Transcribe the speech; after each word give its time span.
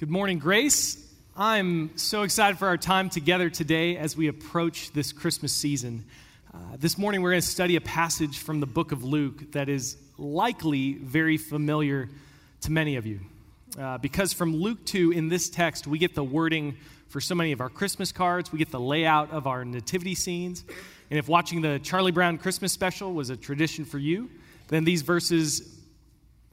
Good 0.00 0.08
morning, 0.08 0.38
Grace. 0.38 0.96
I'm 1.36 1.94
so 1.98 2.22
excited 2.22 2.58
for 2.58 2.68
our 2.68 2.78
time 2.78 3.10
together 3.10 3.50
today 3.50 3.98
as 3.98 4.16
we 4.16 4.28
approach 4.28 4.92
this 4.92 5.12
Christmas 5.12 5.52
season. 5.52 6.06
Uh, 6.54 6.58
this 6.78 6.96
morning, 6.96 7.20
we're 7.20 7.32
going 7.32 7.42
to 7.42 7.46
study 7.46 7.76
a 7.76 7.82
passage 7.82 8.38
from 8.38 8.60
the 8.60 8.66
book 8.66 8.92
of 8.92 9.04
Luke 9.04 9.52
that 9.52 9.68
is 9.68 9.98
likely 10.16 10.94
very 10.94 11.36
familiar 11.36 12.08
to 12.62 12.72
many 12.72 12.96
of 12.96 13.04
you. 13.04 13.20
Uh, 13.78 13.98
because 13.98 14.32
from 14.32 14.56
Luke 14.56 14.82
2, 14.86 15.10
in 15.10 15.28
this 15.28 15.50
text, 15.50 15.86
we 15.86 15.98
get 15.98 16.14
the 16.14 16.24
wording 16.24 16.76
for 17.08 17.20
so 17.20 17.34
many 17.34 17.52
of 17.52 17.60
our 17.60 17.68
Christmas 17.68 18.10
cards, 18.10 18.50
we 18.50 18.58
get 18.58 18.70
the 18.70 18.80
layout 18.80 19.30
of 19.32 19.46
our 19.46 19.66
nativity 19.66 20.14
scenes. 20.14 20.64
And 21.10 21.18
if 21.18 21.28
watching 21.28 21.60
the 21.60 21.78
Charlie 21.78 22.10
Brown 22.10 22.38
Christmas 22.38 22.72
special 22.72 23.12
was 23.12 23.28
a 23.28 23.36
tradition 23.36 23.84
for 23.84 23.98
you, 23.98 24.30
then 24.68 24.84
these 24.84 25.02
verses 25.02 25.76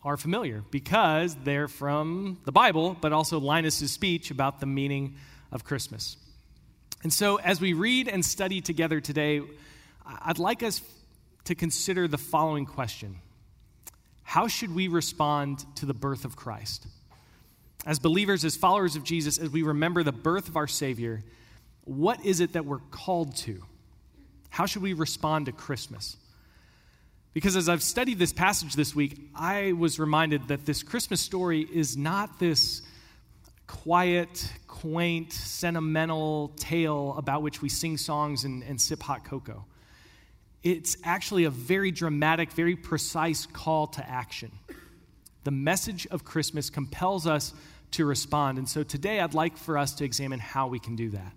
are 0.04 0.18
familiar 0.18 0.64
because 0.72 1.36
they're 1.44 1.68
from 1.68 2.38
the 2.46 2.52
Bible, 2.52 2.96
but 3.00 3.12
also 3.12 3.40
Linus's 3.40 3.92
speech 3.92 4.32
about 4.32 4.60
the 4.60 4.66
meaning 4.66 5.16
of 5.52 5.64
Christmas. 5.64 6.18
And 7.04 7.12
so, 7.12 7.38
as 7.38 7.62
we 7.62 7.74
read 7.74 8.08
and 8.08 8.24
study 8.24 8.62
together 8.62 9.00
today, 9.00 9.42
I'd 10.06 10.40
like 10.40 10.64
us 10.64 10.82
to 11.46 11.56
consider 11.56 12.08
the 12.08 12.18
following 12.18 12.66
question 12.66 13.18
How 14.24 14.48
should 14.48 14.74
we 14.74 14.88
respond 14.88 15.66
to 15.76 15.86
the 15.86 15.94
birth 15.94 16.26
of 16.26 16.36
Christ? 16.36 16.88
As 17.86 18.00
believers, 18.00 18.44
as 18.44 18.56
followers 18.56 18.96
of 18.96 19.04
Jesus, 19.04 19.38
as 19.38 19.50
we 19.50 19.64
remember 19.64 20.04
the 20.04 20.12
birth 20.12 20.50
of 20.50 20.58
our 20.58 20.68
Savior, 20.68 21.24
what 21.86 22.26
is 22.26 22.42
it 22.42 22.54
that 22.54 22.66
we're 22.66 22.80
called 22.92 23.36
to? 23.38 23.64
How 24.50 24.66
should 24.66 24.82
we 24.82 24.94
respond 24.94 25.46
to 25.46 25.52
Christmas? 25.52 26.18
Because 27.38 27.56
as 27.56 27.70
I've 27.70 27.84
studied 27.84 28.18
this 28.18 28.34
passage 28.34 28.74
this 28.74 28.96
week, 28.96 29.30
I 29.36 29.74
was 29.74 30.00
reminded 30.00 30.48
that 30.48 30.66
this 30.66 30.82
Christmas 30.82 31.22
story 31.22 31.62
is 31.72 31.96
not 31.96 32.40
this 32.40 32.82
quiet, 33.68 34.52
quaint, 34.66 35.32
sentimental 35.32 36.52
tale 36.58 37.14
about 37.16 37.44
which 37.44 37.62
we 37.62 37.70
sing 37.70 37.96
songs 37.96 38.44
and, 38.44 38.64
and 38.64 38.82
sip 38.82 39.04
hot 39.04 39.24
cocoa. 39.24 39.66
It's 40.64 40.98
actually 41.04 41.44
a 41.44 41.52
very 41.52 41.92
dramatic, 41.92 42.54
very 42.54 42.76
precise 42.76 43.46
call 43.46 43.86
to 43.86 44.10
action. 44.10 44.50
The 45.44 45.52
message 45.52 46.08
of 46.08 46.26
Christmas 46.26 46.72
compels 46.72 47.28
us 47.28 47.54
to 47.92 48.08
respond. 48.08 48.58
And 48.58 48.68
so 48.68 48.82
today 48.82 49.20
I'd 49.20 49.36
like 49.36 49.58
for 49.58 49.78
us 49.78 49.94
to 49.98 50.06
examine 50.06 50.40
how 50.40 50.70
we 50.70 50.80
can 50.80 50.96
do 50.96 51.12
that. 51.12 51.34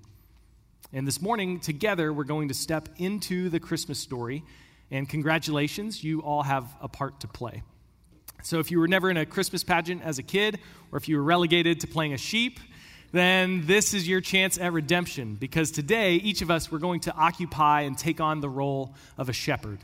And 0.95 1.07
this 1.07 1.21
morning, 1.21 1.61
together, 1.61 2.11
we're 2.11 2.25
going 2.25 2.49
to 2.49 2.55
step 2.55 2.89
into 2.97 3.51
the 3.51 3.61
Christmas 3.61 3.99
story 3.99 4.45
and 4.91 5.09
congratulations, 5.09 6.03
you 6.03 6.21
all 6.23 6.43
have 6.43 6.65
a 6.81 6.89
part 6.89 7.21
to 7.21 7.29
play. 7.29 7.63
So, 8.43 8.59
if 8.59 8.71
you 8.71 8.81
were 8.81 8.89
never 8.89 9.11
in 9.11 9.17
a 9.17 9.27
Christmas 9.27 9.63
pageant 9.63 10.03
as 10.03 10.19
a 10.19 10.23
kid, 10.23 10.59
or 10.91 10.99
if 10.99 11.09
you 11.09 11.17
were 11.17 11.23
relegated 11.23 11.81
to 11.81 11.87
playing 11.87 12.15
a 12.15 12.19
sheep, 12.19 12.59
then 13.13 13.67
this 13.67 13.93
is 13.93 14.09
your 14.09 14.21
chance 14.21 14.59
at 14.59 14.73
redemption 14.73 15.35
because 15.35 15.71
today, 15.71 16.15
each 16.15 16.43
of 16.43 16.51
us, 16.51 16.71
we're 16.71 16.79
going 16.79 17.01
to 17.01 17.15
occupy 17.15 17.83
and 17.83 17.99
take 17.99 18.21
on 18.21 18.41
the 18.41 18.49
role 18.49 18.95
of 19.19 19.29
a 19.29 19.33
shepherd. 19.33 19.81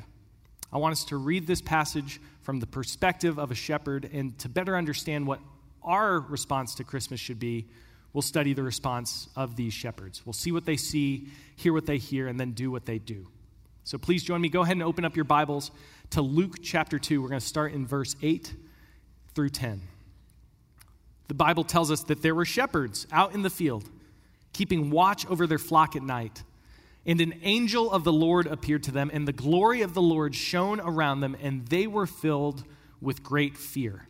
I 0.73 0.79
want 0.79 0.93
us 0.93 1.05
to 1.07 1.17
read 1.17 1.47
this 1.47 1.61
passage 1.61 2.21
from 2.43 2.61
the 2.61 2.67
perspective 2.67 3.39
of 3.39 3.51
a 3.51 3.55
shepherd, 3.55 4.09
and 4.13 4.39
to 4.39 4.49
better 4.49 4.77
understand 4.77 5.27
what 5.27 5.41
our 5.83 6.21
response 6.21 6.77
to 6.77 6.85
Christmas 6.85 7.21
should 7.21 7.39
be, 7.39 7.67
we'll 8.13 8.23
study 8.23 8.55
the 8.55 8.63
response 8.63 9.29
of 9.37 9.57
these 9.57 9.73
shepherds. 9.73 10.25
We'll 10.25 10.33
see 10.33 10.53
what 10.53 10.65
they 10.65 10.77
see, 10.77 11.29
hear 11.57 11.73
what 11.73 11.87
they 11.87 11.99
hear, 11.99 12.29
and 12.29 12.39
then 12.39 12.53
do 12.53 12.71
what 12.71 12.87
they 12.87 12.99
do. 12.99 13.27
So 13.87 13.99
please 13.99 14.25
join 14.25 14.41
me. 14.41 14.49
Go 14.49 14.63
ahead 14.63 14.73
and 14.73 14.83
open 14.83 15.05
up 15.05 15.15
your 15.15 15.25
Bibles 15.25 15.71
to 16.11 16.21
Luke 16.21 16.57
chapter 16.61 16.99
2. 16.99 17.23
We're 17.23 17.29
going 17.29 17.39
to 17.39 17.47
start 17.47 17.73
in 17.73 17.87
verse 17.87 18.17
8 18.21 18.53
through 19.33 19.51
10. 19.51 19.81
The 21.29 21.35
Bible 21.35 21.63
tells 21.63 21.93
us 21.93 22.03
that 22.03 22.21
there 22.21 22.35
were 22.35 22.45
shepherds 22.45 23.07
out 23.13 23.33
in 23.33 23.43
the 23.43 23.49
field, 23.49 23.89
keeping 24.53 24.91
watch 24.91 25.25
over 25.29 25.47
their 25.47 25.61
flock 25.61 25.95
at 25.95 26.03
night. 26.03 26.43
And 27.07 27.21
an 27.21 27.35
angel 27.45 27.93
of 27.93 28.03
the 28.03 28.13
Lord 28.13 28.49
appeared 28.49 28.83
to 28.83 28.91
them, 28.91 29.09
and 29.15 29.29
the 29.29 29.33
glory 29.33 29.83
of 29.83 29.95
the 29.95 30.03
Lord 30.03 30.35
shone 30.35 30.81
around 30.81 31.21
them, 31.21 31.37
and 31.41 31.65
they 31.69 31.87
were 31.87 32.09
filled 32.09 32.65
with 33.01 33.23
great 33.23 33.57
fear. 33.57 34.09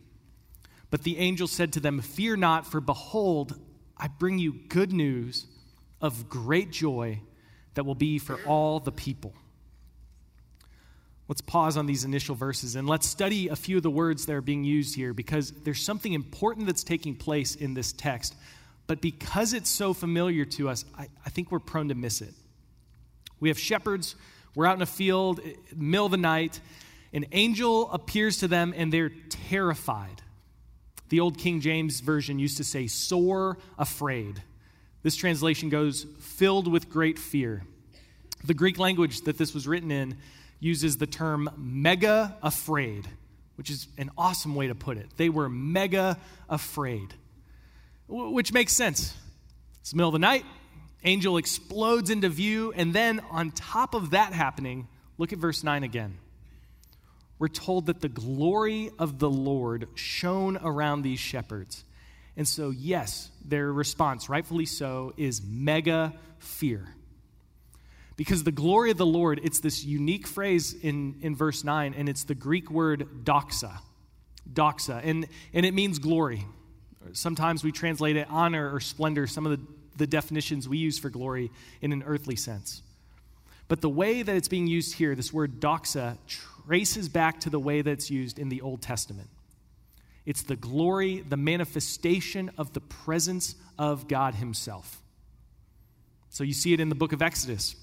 But 0.89 1.03
the 1.03 1.19
angel 1.19 1.45
said 1.45 1.71
to 1.73 1.79
them, 1.79 2.01
Fear 2.01 2.37
not, 2.37 2.65
for 2.65 2.81
behold, 2.81 3.59
I 3.95 4.07
bring 4.07 4.39
you 4.39 4.53
good 4.53 4.91
news 4.91 5.45
of 6.01 6.29
great 6.29 6.71
joy 6.71 7.21
that 7.75 7.85
will 7.85 7.93
be 7.93 8.17
for 8.17 8.39
all 8.47 8.79
the 8.79 8.91
people. 8.91 9.35
Let's 11.27 11.41
pause 11.41 11.75
on 11.75 11.87
these 11.87 12.05
initial 12.05 12.35
verses 12.35 12.75
and 12.75 12.87
let's 12.87 13.05
study 13.05 13.49
a 13.49 13.55
few 13.55 13.77
of 13.77 13.83
the 13.83 13.89
words 13.89 14.25
that 14.25 14.33
are 14.33 14.41
being 14.41 14.63
used 14.63 14.95
here 14.95 15.13
because 15.13 15.51
there's 15.51 15.81
something 15.81 16.13
important 16.13 16.67
that's 16.67 16.83
taking 16.83 17.15
place 17.15 17.55
in 17.55 17.73
this 17.73 17.91
text. 17.91 18.33
But 18.87 19.01
because 19.01 19.53
it's 19.53 19.69
so 19.69 19.93
familiar 19.93 20.45
to 20.45 20.69
us, 20.69 20.85
I, 20.97 21.07
I 21.25 21.29
think 21.29 21.51
we're 21.51 21.59
prone 21.59 21.89
to 21.89 21.95
miss 21.95 22.21
it. 22.21 22.33
We 23.41 23.49
have 23.49 23.59
shepherds, 23.59 24.15
we're 24.55 24.65
out 24.65 24.77
in 24.77 24.81
a 24.81 24.87
field, 24.87 25.41
middle 25.75 26.05
of 26.05 26.11
the 26.11 26.17
night. 26.17 26.61
An 27.11 27.25
angel 27.33 27.91
appears 27.91 28.37
to 28.39 28.47
them 28.47 28.73
and 28.75 28.91
they're 28.91 29.11
terrified. 29.29 30.21
The 31.09 31.19
old 31.19 31.37
King 31.37 31.59
James 31.59 31.99
Version 31.99 32.39
used 32.39 32.57
to 32.57 32.63
say, 32.63 32.87
sore 32.87 33.57
afraid. 33.77 34.41
This 35.03 35.15
translation 35.15 35.69
goes, 35.69 36.05
filled 36.19 36.71
with 36.71 36.89
great 36.89 37.19
fear. 37.19 37.63
The 38.45 38.53
Greek 38.53 38.77
language 38.77 39.21
that 39.21 39.37
this 39.37 39.53
was 39.53 39.67
written 39.67 39.91
in 39.91 40.17
uses 40.59 40.97
the 40.97 41.07
term 41.07 41.49
mega 41.57 42.35
afraid, 42.41 43.07
which 43.55 43.69
is 43.69 43.87
an 43.97 44.09
awesome 44.17 44.55
way 44.55 44.67
to 44.67 44.75
put 44.75 44.97
it. 44.97 45.07
They 45.17 45.29
were 45.29 45.49
mega 45.49 46.17
afraid, 46.49 47.13
which 48.07 48.53
makes 48.53 48.73
sense. 48.73 49.15
It's 49.81 49.91
the 49.91 49.97
middle 49.97 50.09
of 50.09 50.13
the 50.13 50.19
night, 50.19 50.45
angel 51.03 51.37
explodes 51.37 52.09
into 52.09 52.29
view, 52.29 52.73
and 52.75 52.93
then 52.93 53.21
on 53.31 53.51
top 53.51 53.93
of 53.93 54.11
that 54.11 54.33
happening, 54.33 54.87
look 55.17 55.31
at 55.31 55.39
verse 55.39 55.63
9 55.63 55.83
again. 55.83 56.17
We're 57.39 57.47
told 57.47 57.85
that 57.85 58.01
the 58.01 58.09
glory 58.09 58.89
of 58.97 59.19
the 59.19 59.29
Lord 59.29 59.87
shone 59.95 60.57
around 60.57 61.03
these 61.03 61.19
shepherds. 61.19 61.83
And 62.35 62.47
so, 62.47 62.71
yes, 62.71 63.29
their 63.45 63.71
response, 63.71 64.27
rightfully 64.27 64.65
so, 64.65 65.13
is 65.17 65.41
mega 65.43 66.13
fear. 66.39 66.87
Because 68.17 68.43
the 68.43 68.51
glory 68.51 68.89
of 68.89 68.97
the 68.97 69.05
Lord, 69.05 69.39
it's 69.43 69.59
this 69.59 69.85
unique 69.85 70.25
phrase 70.25 70.73
in, 70.73 71.19
in 71.21 71.35
verse 71.35 71.63
9, 71.63 71.93
and 71.95 72.09
it's 72.09 72.23
the 72.23 72.35
Greek 72.35 72.71
word 72.71 73.23
doxa. 73.23 73.77
Doxa. 74.51 75.01
And, 75.03 75.27
and 75.53 75.65
it 75.65 75.73
means 75.75 75.99
glory. 75.99 76.43
Sometimes 77.13 77.63
we 77.63 77.71
translate 77.71 78.17
it 78.17 78.27
honor 78.29 78.73
or 78.73 78.79
splendor, 78.79 79.27
some 79.27 79.45
of 79.45 79.51
the, 79.51 79.67
the 79.97 80.07
definitions 80.07 80.67
we 80.67 80.79
use 80.79 80.97
for 80.97 81.11
glory 81.11 81.51
in 81.79 81.93
an 81.93 82.03
earthly 82.07 82.35
sense. 82.35 82.81
But 83.67 83.81
the 83.81 83.89
way 83.89 84.23
that 84.23 84.35
it's 84.35 84.47
being 84.47 84.65
used 84.65 84.95
here, 84.95 85.13
this 85.13 85.31
word 85.31 85.59
doxa, 85.59 86.17
traces 86.67 87.09
back 87.09 87.39
to 87.41 87.51
the 87.51 87.59
way 87.59 87.83
that 87.83 87.91
it's 87.91 88.09
used 88.09 88.39
in 88.39 88.49
the 88.49 88.61
Old 88.61 88.81
Testament. 88.81 89.29
It's 90.25 90.41
the 90.41 90.55
glory, 90.55 91.21
the 91.21 91.37
manifestation 91.37 92.49
of 92.57 92.73
the 92.73 92.81
presence 92.81 93.55
of 93.77 94.07
God 94.07 94.35
Himself. 94.35 95.03
So 96.29 96.43
you 96.43 96.53
see 96.53 96.73
it 96.73 96.79
in 96.79 96.89
the 96.89 96.95
book 96.95 97.13
of 97.13 97.21
Exodus 97.21 97.75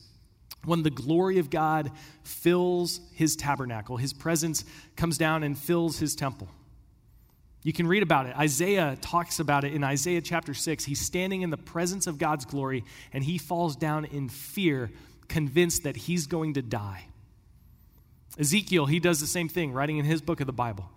when 0.65 0.83
the 0.83 0.91
glory 0.91 1.39
of 1.39 1.51
God 1.51 1.91
fills 2.23 3.01
his 3.13 3.37
tabernacle, 3.37 3.97
his 3.97 4.13
presence 4.13 4.65
comes 4.97 5.19
down 5.19 5.43
and 5.43 5.59
fills 5.59 5.99
his 5.99 6.15
temple. 6.15 6.49
You 7.63 7.73
can 7.73 7.87
read 7.87 8.03
about 8.03 8.27
it. 8.27 8.37
Isaiah 8.37 8.97
talks 9.01 9.41
about 9.41 9.65
it 9.65 9.73
in 9.73 9.83
Isaiah 9.83 10.21
chapter 10.21 10.53
6. 10.53 10.85
He's 10.85 11.01
standing 11.01 11.41
in 11.41 11.49
the 11.49 11.57
presence 11.57 12.07
of 12.07 12.19
God's 12.19 12.45
glory 12.45 12.85
and 13.13 13.25
he 13.25 13.39
falls 13.39 13.75
down 13.75 14.05
in 14.05 14.29
fear, 14.29 14.91
convinced 15.29 15.85
that 15.85 15.97
he's 15.97 16.27
going 16.27 16.55
to 16.55 16.63
die. 16.63 17.07
Ezekiel, 18.39 18.87
he 18.87 19.01
does 19.01 19.21
the 19.21 19.27
same 19.27 19.49
thing, 19.49 19.73
writing 19.73 19.97
in 19.97 20.05
his 20.05 20.21
book 20.21 20.41
of 20.41 20.47
the 20.47 20.53
Bible. 20.53 20.91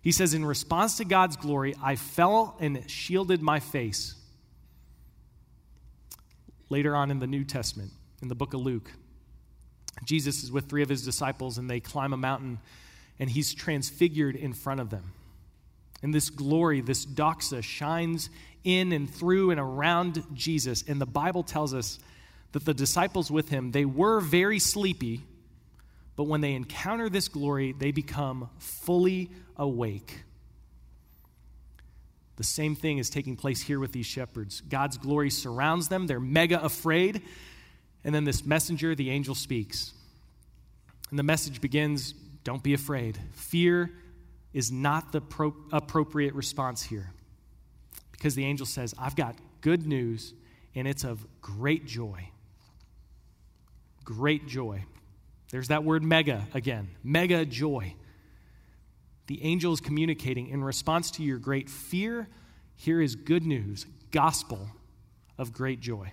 He 0.00 0.12
says, 0.12 0.32
In 0.32 0.44
response 0.44 0.96
to 0.98 1.04
God's 1.04 1.36
glory, 1.36 1.74
I 1.82 1.96
fell 1.96 2.56
and 2.60 2.88
shielded 2.88 3.42
my 3.42 3.58
face. 3.58 4.14
Later 6.68 6.94
on 6.94 7.10
in 7.10 7.18
the 7.18 7.26
New 7.26 7.44
Testament, 7.44 7.90
in 8.20 8.28
the 8.28 8.34
book 8.34 8.54
of 8.54 8.60
Luke, 8.60 8.92
Jesus 10.04 10.42
is 10.42 10.50
with 10.50 10.68
three 10.68 10.82
of 10.82 10.88
his 10.88 11.04
disciples 11.04 11.58
and 11.58 11.68
they 11.68 11.80
climb 11.80 12.12
a 12.12 12.16
mountain 12.16 12.58
and 13.18 13.30
he's 13.30 13.54
transfigured 13.54 14.36
in 14.36 14.52
front 14.52 14.80
of 14.80 14.90
them. 14.90 15.12
And 16.02 16.12
this 16.12 16.30
glory, 16.30 16.80
this 16.80 17.06
doxa, 17.06 17.62
shines 17.62 18.30
in 18.64 18.92
and 18.92 19.12
through 19.12 19.50
and 19.50 19.60
around 19.60 20.24
Jesus. 20.34 20.82
And 20.86 21.00
the 21.00 21.06
Bible 21.06 21.42
tells 21.42 21.74
us 21.74 21.98
that 22.52 22.64
the 22.64 22.74
disciples 22.74 23.30
with 23.30 23.48
him, 23.48 23.70
they 23.70 23.84
were 23.84 24.20
very 24.20 24.58
sleepy, 24.58 25.22
but 26.16 26.24
when 26.24 26.40
they 26.40 26.52
encounter 26.54 27.08
this 27.08 27.28
glory, 27.28 27.72
they 27.72 27.92
become 27.92 28.50
fully 28.58 29.30
awake. 29.56 30.24
The 32.36 32.44
same 32.44 32.74
thing 32.74 32.98
is 32.98 33.08
taking 33.08 33.36
place 33.36 33.62
here 33.62 33.78
with 33.78 33.92
these 33.92 34.06
shepherds. 34.06 34.60
God's 34.62 34.98
glory 34.98 35.30
surrounds 35.30 35.88
them, 35.88 36.06
they're 36.06 36.20
mega 36.20 36.62
afraid, 36.62 37.22
and 38.04 38.14
then 38.14 38.24
this 38.24 38.44
messenger, 38.44 38.94
the 38.94 39.10
angel, 39.10 39.34
speaks. 39.34 39.92
And 41.10 41.18
the 41.18 41.22
message 41.22 41.60
begins 41.60 42.14
Don't 42.44 42.62
be 42.62 42.74
afraid. 42.74 43.18
Fear 43.32 43.92
is 44.52 44.70
not 44.72 45.12
the 45.12 45.20
pro- 45.20 45.54
appropriate 45.72 46.34
response 46.34 46.82
here. 46.82 47.12
because 48.12 48.34
the 48.34 48.44
angel 48.44 48.66
says, 48.66 48.94
I've 48.98 49.16
got 49.16 49.36
good 49.62 49.86
news, 49.86 50.34
and 50.74 50.86
it's 50.86 51.04
of 51.04 51.26
great 51.40 51.86
joy. 51.86 52.28
Great 54.04 54.46
joy. 54.46 54.84
There's 55.50 55.68
that 55.68 55.84
word 55.84 56.02
mega 56.02 56.46
again 56.54 56.88
mega 57.04 57.44
joy. 57.44 57.94
The 59.26 59.42
angel 59.44 59.72
is 59.72 59.80
communicating 59.80 60.48
in 60.48 60.64
response 60.64 61.10
to 61.12 61.22
your 61.22 61.38
great 61.38 61.68
fear, 61.70 62.28
here 62.74 63.00
is 63.00 63.14
good 63.14 63.44
news, 63.44 63.86
gospel 64.10 64.68
of 65.38 65.52
great 65.52 65.80
joy. 65.80 66.12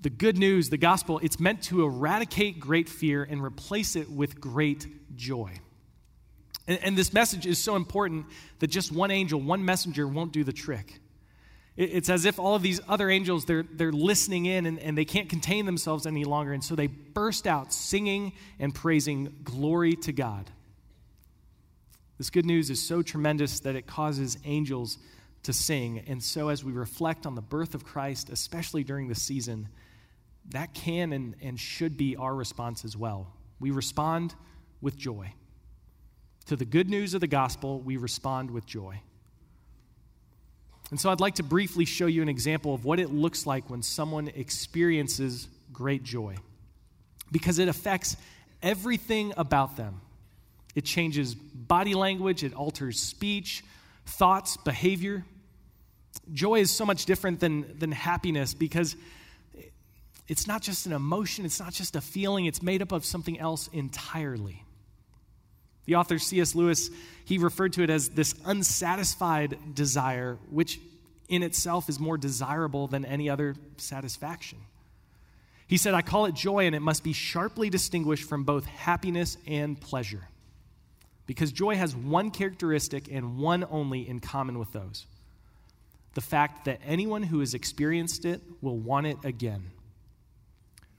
The 0.00 0.10
good 0.10 0.38
news, 0.38 0.68
the 0.68 0.76
gospel, 0.76 1.18
it's 1.22 1.40
meant 1.40 1.62
to 1.64 1.84
eradicate 1.84 2.60
great 2.60 2.88
fear 2.88 3.24
and 3.24 3.42
replace 3.42 3.96
it 3.96 4.10
with 4.10 4.40
great 4.40 5.16
joy. 5.16 5.52
And, 6.66 6.78
and 6.82 6.98
this 6.98 7.12
message 7.12 7.46
is 7.46 7.58
so 7.58 7.76
important 7.76 8.26
that 8.58 8.68
just 8.68 8.92
one 8.92 9.10
angel, 9.10 9.40
one 9.40 9.64
messenger 9.64 10.06
won't 10.06 10.32
do 10.32 10.44
the 10.44 10.52
trick. 10.52 11.00
It's 11.76 12.08
as 12.08 12.24
if 12.24 12.38
all 12.38 12.54
of 12.54 12.62
these 12.62 12.80
other 12.88 13.10
angels, 13.10 13.44
they're, 13.44 13.64
they're 13.70 13.92
listening 13.92 14.46
in 14.46 14.64
and, 14.64 14.78
and 14.78 14.96
they 14.96 15.04
can't 15.04 15.28
contain 15.28 15.66
themselves 15.66 16.06
any 16.06 16.24
longer. 16.24 16.54
And 16.54 16.64
so 16.64 16.74
they 16.74 16.86
burst 16.86 17.46
out 17.46 17.70
singing 17.70 18.32
and 18.58 18.74
praising 18.74 19.34
glory 19.44 19.94
to 19.96 20.12
God. 20.12 20.50
This 22.16 22.30
good 22.30 22.46
news 22.46 22.70
is 22.70 22.82
so 22.82 23.02
tremendous 23.02 23.60
that 23.60 23.76
it 23.76 23.86
causes 23.86 24.38
angels 24.46 24.96
to 25.42 25.52
sing. 25.52 26.02
And 26.06 26.22
so 26.22 26.48
as 26.48 26.64
we 26.64 26.72
reflect 26.72 27.26
on 27.26 27.34
the 27.34 27.42
birth 27.42 27.74
of 27.74 27.84
Christ, 27.84 28.30
especially 28.30 28.82
during 28.82 29.08
the 29.08 29.14
season, 29.14 29.68
that 30.50 30.74
can 30.74 31.12
and, 31.12 31.34
and 31.42 31.58
should 31.58 31.96
be 31.96 32.16
our 32.16 32.34
response 32.34 32.84
as 32.84 32.96
well. 32.96 33.32
We 33.58 33.70
respond 33.70 34.34
with 34.80 34.96
joy. 34.96 35.32
To 36.46 36.56
the 36.56 36.64
good 36.64 36.88
news 36.88 37.14
of 37.14 37.20
the 37.20 37.26
gospel, 37.26 37.80
we 37.80 37.96
respond 37.96 38.50
with 38.50 38.66
joy. 38.66 39.00
And 40.90 41.00
so 41.00 41.10
I'd 41.10 41.20
like 41.20 41.36
to 41.36 41.42
briefly 41.42 41.84
show 41.84 42.06
you 42.06 42.22
an 42.22 42.28
example 42.28 42.72
of 42.72 42.84
what 42.84 43.00
it 43.00 43.10
looks 43.10 43.46
like 43.46 43.68
when 43.68 43.82
someone 43.82 44.28
experiences 44.28 45.48
great 45.72 46.04
joy, 46.04 46.36
because 47.32 47.58
it 47.58 47.66
affects 47.68 48.16
everything 48.62 49.32
about 49.36 49.76
them. 49.76 50.00
It 50.76 50.84
changes 50.84 51.34
body 51.34 51.94
language, 51.94 52.44
it 52.44 52.54
alters 52.54 53.00
speech, 53.00 53.64
thoughts, 54.04 54.56
behavior. 54.58 55.24
Joy 56.32 56.60
is 56.60 56.70
so 56.70 56.86
much 56.86 57.04
different 57.04 57.40
than, 57.40 57.78
than 57.78 57.90
happiness 57.90 58.54
because 58.54 58.94
it's 60.28 60.46
not 60.46 60.62
just 60.62 60.86
an 60.86 60.92
emotion, 60.92 61.44
it's 61.44 61.60
not 61.60 61.72
just 61.72 61.96
a 61.96 62.00
feeling, 62.00 62.46
it's 62.46 62.62
made 62.62 62.82
up 62.82 62.92
of 62.92 63.04
something 63.04 63.38
else 63.38 63.68
entirely. 63.72 64.64
The 65.84 65.94
author 65.94 66.18
C.S. 66.18 66.54
Lewis, 66.54 66.90
he 67.24 67.38
referred 67.38 67.72
to 67.74 67.82
it 67.82 67.90
as 67.90 68.08
this 68.08 68.34
unsatisfied 68.44 69.74
desire, 69.74 70.36
which 70.50 70.80
in 71.28 71.42
itself 71.42 71.88
is 71.88 72.00
more 72.00 72.18
desirable 72.18 72.88
than 72.88 73.04
any 73.04 73.30
other 73.30 73.54
satisfaction. 73.76 74.58
He 75.68 75.76
said, 75.76 75.94
I 75.94 76.02
call 76.02 76.26
it 76.26 76.34
joy, 76.34 76.66
and 76.66 76.74
it 76.74 76.82
must 76.82 77.04
be 77.04 77.12
sharply 77.12 77.70
distinguished 77.70 78.28
from 78.28 78.44
both 78.44 78.66
happiness 78.66 79.36
and 79.46 79.80
pleasure. 79.80 80.28
Because 81.26 81.50
joy 81.50 81.76
has 81.76 81.94
one 81.94 82.30
characteristic 82.30 83.08
and 83.10 83.38
one 83.38 83.64
only 83.70 84.08
in 84.08 84.20
common 84.20 84.58
with 84.58 84.72
those 84.72 85.06
the 86.14 86.20
fact 86.22 86.64
that 86.64 86.80
anyone 86.82 87.22
who 87.22 87.40
has 87.40 87.52
experienced 87.52 88.24
it 88.24 88.40
will 88.62 88.78
want 88.78 89.06
it 89.06 89.18
again. 89.22 89.70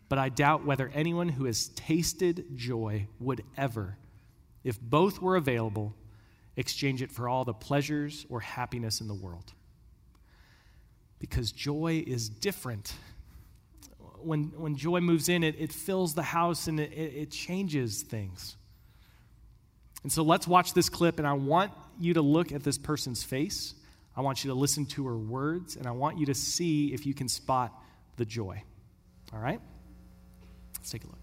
But 0.09 0.19
I 0.19 0.29
doubt 0.29 0.65
whether 0.65 0.89
anyone 0.93 1.29
who 1.29 1.45
has 1.45 1.67
tasted 1.69 2.45
joy 2.55 3.07
would 3.19 3.43
ever 3.57 3.97
if 4.67 4.81
both 4.81 5.21
were 5.21 5.37
available, 5.37 5.95
exchange 6.57 7.01
it 7.01 7.09
for 7.09 7.29
all 7.29 7.45
the 7.45 7.53
pleasures 7.53 8.25
or 8.27 8.41
happiness 8.41 8.99
in 8.99 9.07
the 9.07 9.13
world. 9.13 9.53
Because 11.19 11.53
joy 11.53 12.03
is 12.05 12.27
different. 12.27 12.93
When, 14.17 14.51
when 14.57 14.75
joy 14.75 14.99
moves 14.99 15.29
in, 15.29 15.41
it, 15.41 15.55
it 15.57 15.71
fills 15.71 16.15
the 16.15 16.23
house 16.23 16.67
and 16.67 16.81
it, 16.81 16.91
it 16.91 17.31
changes 17.31 18.01
things. 18.01 18.57
And 20.03 20.11
so 20.11 20.21
let's 20.21 20.47
watch 20.47 20.73
this 20.73 20.89
clip, 20.89 21.17
and 21.17 21.25
I 21.25 21.31
want 21.31 21.71
you 21.97 22.15
to 22.15 22.21
look 22.21 22.51
at 22.51 22.61
this 22.61 22.77
person's 22.77 23.23
face. 23.23 23.73
I 24.17 24.21
want 24.21 24.43
you 24.43 24.51
to 24.51 24.53
listen 24.53 24.85
to 24.87 25.07
her 25.07 25.17
words, 25.17 25.77
and 25.77 25.87
I 25.87 25.91
want 25.91 26.17
you 26.17 26.25
to 26.25 26.33
see 26.33 26.93
if 26.93 27.05
you 27.05 27.13
can 27.13 27.29
spot 27.29 27.73
the 28.17 28.25
joy. 28.25 28.61
All 29.31 29.39
right? 29.39 29.61
Let's 30.87 30.93
take 30.93 31.03
a 31.03 31.07
look. 31.07 31.16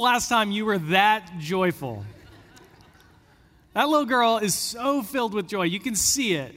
The 0.00 0.04
last 0.04 0.30
time 0.30 0.50
you 0.50 0.64
were 0.64 0.78
that 0.78 1.30
joyful? 1.38 2.06
That 3.74 3.86
little 3.86 4.06
girl 4.06 4.38
is 4.38 4.54
so 4.54 5.02
filled 5.02 5.34
with 5.34 5.46
joy. 5.46 5.64
You 5.64 5.78
can 5.78 5.94
see 5.94 6.32
it. 6.32 6.54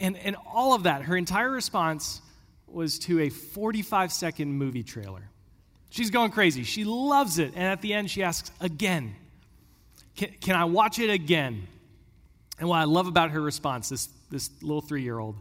And, 0.00 0.16
and 0.16 0.36
all 0.50 0.72
of 0.72 0.84
that, 0.84 1.02
her 1.02 1.14
entire 1.14 1.50
response 1.50 2.22
was 2.66 2.98
to 3.00 3.20
a 3.20 3.28
45 3.28 4.10
second 4.10 4.54
movie 4.54 4.82
trailer. 4.82 5.28
She's 5.90 6.08
going 6.08 6.30
crazy. 6.30 6.64
She 6.64 6.84
loves 6.84 7.38
it. 7.38 7.52
And 7.54 7.64
at 7.64 7.82
the 7.82 7.92
end, 7.92 8.10
she 8.10 8.22
asks, 8.22 8.50
Again, 8.58 9.16
can, 10.16 10.30
can 10.40 10.56
I 10.56 10.64
watch 10.64 10.98
it 10.98 11.10
again? 11.10 11.68
And 12.58 12.70
what 12.70 12.78
I 12.78 12.84
love 12.84 13.06
about 13.06 13.32
her 13.32 13.40
response, 13.42 13.90
this, 13.90 14.08
this 14.30 14.48
little 14.62 14.80
three 14.80 15.02
year 15.02 15.18
old, 15.18 15.36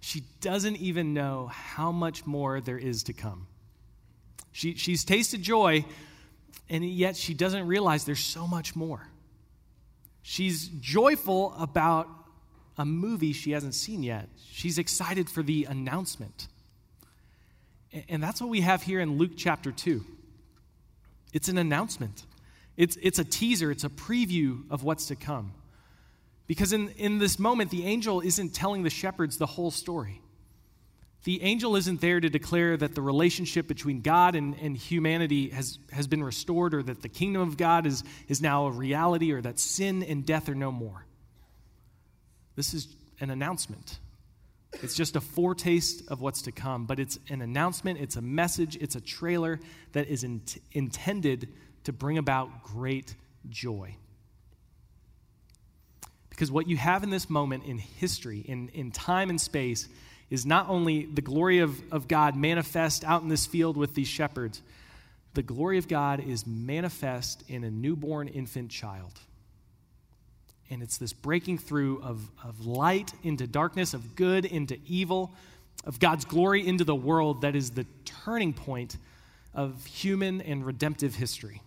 she 0.00 0.22
doesn't 0.42 0.76
even 0.76 1.14
know 1.14 1.46
how 1.50 1.92
much 1.92 2.26
more 2.26 2.60
there 2.60 2.76
is 2.76 3.04
to 3.04 3.14
come. 3.14 3.46
She, 4.52 4.74
she's 4.74 5.02
tasted 5.02 5.42
joy, 5.42 5.86
and 6.68 6.84
yet 6.84 7.16
she 7.16 7.34
doesn't 7.34 7.66
realize 7.66 8.04
there's 8.04 8.18
so 8.20 8.46
much 8.46 8.74
more. 8.74 9.08
She's 10.22 10.68
joyful 10.68 11.54
about 11.58 12.08
a 12.78 12.84
movie 12.84 13.32
she 13.32 13.52
hasn't 13.52 13.74
seen 13.74 14.02
yet. 14.02 14.28
She's 14.50 14.78
excited 14.78 15.28
for 15.28 15.42
the 15.42 15.66
announcement. 15.66 16.48
And 18.08 18.22
that's 18.22 18.40
what 18.40 18.50
we 18.50 18.62
have 18.62 18.82
here 18.82 19.00
in 19.00 19.18
Luke 19.18 19.32
chapter 19.36 19.70
2. 19.70 20.04
It's 21.32 21.48
an 21.48 21.58
announcement, 21.58 22.24
it's, 22.76 22.96
it's 23.02 23.18
a 23.18 23.24
teaser, 23.24 23.70
it's 23.70 23.84
a 23.84 23.88
preview 23.88 24.62
of 24.70 24.84
what's 24.84 25.06
to 25.06 25.16
come. 25.16 25.52
Because 26.46 26.72
in, 26.72 26.90
in 26.90 27.18
this 27.18 27.38
moment, 27.38 27.70
the 27.70 27.86
angel 27.86 28.20
isn't 28.20 28.50
telling 28.50 28.82
the 28.82 28.90
shepherds 28.90 29.38
the 29.38 29.46
whole 29.46 29.70
story. 29.70 30.20
The 31.24 31.42
angel 31.42 31.74
isn't 31.76 32.02
there 32.02 32.20
to 32.20 32.28
declare 32.28 32.76
that 32.76 32.94
the 32.94 33.00
relationship 33.00 33.66
between 33.66 34.02
God 34.02 34.34
and, 34.34 34.54
and 34.60 34.76
humanity 34.76 35.48
has, 35.50 35.78
has 35.90 36.06
been 36.06 36.22
restored 36.22 36.74
or 36.74 36.82
that 36.82 37.00
the 37.00 37.08
kingdom 37.08 37.40
of 37.40 37.56
God 37.56 37.86
is, 37.86 38.04
is 38.28 38.42
now 38.42 38.66
a 38.66 38.70
reality 38.70 39.32
or 39.32 39.40
that 39.40 39.58
sin 39.58 40.02
and 40.02 40.26
death 40.26 40.50
are 40.50 40.54
no 40.54 40.70
more. 40.70 41.06
This 42.56 42.74
is 42.74 42.88
an 43.20 43.30
announcement. 43.30 43.98
It's 44.82 44.94
just 44.94 45.16
a 45.16 45.20
foretaste 45.20 46.02
of 46.08 46.20
what's 46.20 46.42
to 46.42 46.52
come, 46.52 46.84
but 46.84 46.98
it's 46.98 47.18
an 47.30 47.40
announcement, 47.40 48.00
it's 48.00 48.16
a 48.16 48.22
message, 48.22 48.76
it's 48.76 48.96
a 48.96 49.00
trailer 49.00 49.60
that 49.92 50.08
is 50.08 50.24
in, 50.24 50.42
intended 50.72 51.48
to 51.84 51.92
bring 51.92 52.18
about 52.18 52.62
great 52.64 53.14
joy. 53.48 53.96
Because 56.28 56.50
what 56.50 56.68
you 56.68 56.76
have 56.76 57.02
in 57.02 57.10
this 57.10 57.30
moment 57.30 57.64
in 57.64 57.78
history, 57.78 58.40
in, 58.40 58.68
in 58.70 58.90
time 58.90 59.30
and 59.30 59.40
space, 59.40 59.88
is 60.34 60.44
not 60.44 60.68
only 60.68 61.06
the 61.06 61.22
glory 61.22 61.60
of, 61.60 61.80
of 61.92 62.08
God 62.08 62.36
manifest 62.36 63.04
out 63.04 63.22
in 63.22 63.28
this 63.28 63.46
field 63.46 63.76
with 63.76 63.94
these 63.94 64.08
shepherds, 64.08 64.60
the 65.32 65.42
glory 65.42 65.78
of 65.78 65.88
God 65.88 66.20
is 66.20 66.46
manifest 66.46 67.42
in 67.48 67.64
a 67.64 67.70
newborn 67.70 68.28
infant 68.28 68.70
child. 68.70 69.12
And 70.70 70.82
it's 70.82 70.98
this 70.98 71.12
breaking 71.12 71.58
through 71.58 72.02
of, 72.02 72.20
of 72.42 72.66
light 72.66 73.12
into 73.22 73.46
darkness, 73.46 73.94
of 73.94 74.16
good 74.16 74.44
into 74.44 74.76
evil, 74.86 75.32
of 75.84 76.00
God's 76.00 76.24
glory 76.24 76.66
into 76.66 76.84
the 76.84 76.94
world 76.94 77.42
that 77.42 77.54
is 77.54 77.70
the 77.70 77.86
turning 78.04 78.52
point 78.52 78.96
of 79.54 79.84
human 79.86 80.40
and 80.40 80.66
redemptive 80.66 81.14
history. 81.14 81.62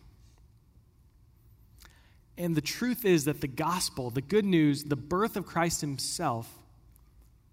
And 2.38 2.56
the 2.56 2.62
truth 2.62 3.06
is 3.06 3.26
that 3.26 3.42
the 3.42 3.48
gospel, 3.48 4.10
the 4.10 4.22
good 4.22 4.46
news, 4.46 4.84
the 4.84 4.96
birth 4.96 5.38
of 5.38 5.46
Christ 5.46 5.82
himself, 5.82 6.54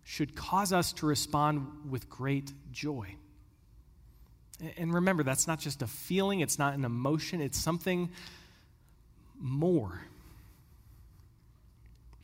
should 0.05 0.37
cause 0.37 0.73
us 0.73 0.93
to 0.95 1.07
respond 1.07 1.67
with 1.89 2.09
great 2.09 2.53
joy. 2.71 3.17
And 4.77 4.95
remember, 4.95 5.23
that's 5.23 5.47
not 5.47 5.59
just 5.59 5.83
a 5.83 5.87
feeling, 5.87 6.41
it's 6.41 6.59
not 6.59 6.75
an 6.75 6.85
emotion, 6.85 7.41
it's 7.41 7.59
something 7.59 8.11
more. 9.39 10.01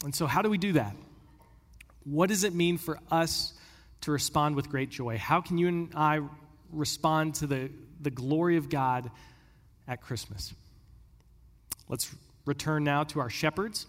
And 0.04 0.14
so, 0.14 0.26
how 0.26 0.42
do 0.42 0.48
we 0.48 0.58
do 0.58 0.72
that? 0.72 0.94
What 2.04 2.28
does 2.28 2.44
it 2.44 2.54
mean 2.54 2.78
for 2.78 2.98
us 3.10 3.52
to 4.02 4.12
respond 4.12 4.56
with 4.56 4.70
great 4.70 4.90
joy? 4.90 5.18
How 5.18 5.40
can 5.40 5.58
you 5.58 5.68
and 5.68 5.92
I 5.94 6.20
respond 6.72 7.34
to 7.36 7.46
the, 7.46 7.70
the 8.00 8.10
glory 8.10 8.56
of 8.56 8.70
God 8.70 9.10
at 9.86 10.00
Christmas? 10.00 10.54
Let's 11.88 12.14
return 12.46 12.84
now 12.84 13.04
to 13.04 13.20
our 13.20 13.28
shepherds, 13.28 13.86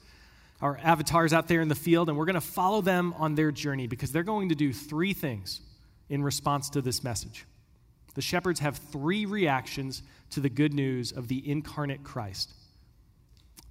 our 0.61 0.79
avatars 0.83 1.33
out 1.33 1.47
there 1.47 1.61
in 1.61 1.67
the 1.67 1.75
field, 1.75 2.09
and 2.09 2.17
we're 2.17 2.25
going 2.25 2.35
to 2.35 2.41
follow 2.41 2.81
them 2.81 3.13
on 3.17 3.35
their 3.35 3.51
journey 3.51 3.87
because 3.87 4.11
they're 4.11 4.23
going 4.23 4.49
to 4.49 4.55
do 4.55 4.71
three 4.71 5.13
things 5.13 5.61
in 6.09 6.23
response 6.23 6.69
to 6.71 6.81
this 6.81 7.03
message. 7.03 7.45
The 8.13 8.21
shepherds 8.21 8.59
have 8.59 8.77
three 8.77 9.25
reactions 9.25 10.03
to 10.31 10.39
the 10.39 10.49
good 10.49 10.73
news 10.73 11.11
of 11.11 11.27
the 11.27 11.49
incarnate 11.49 12.03
Christ. 12.03 12.53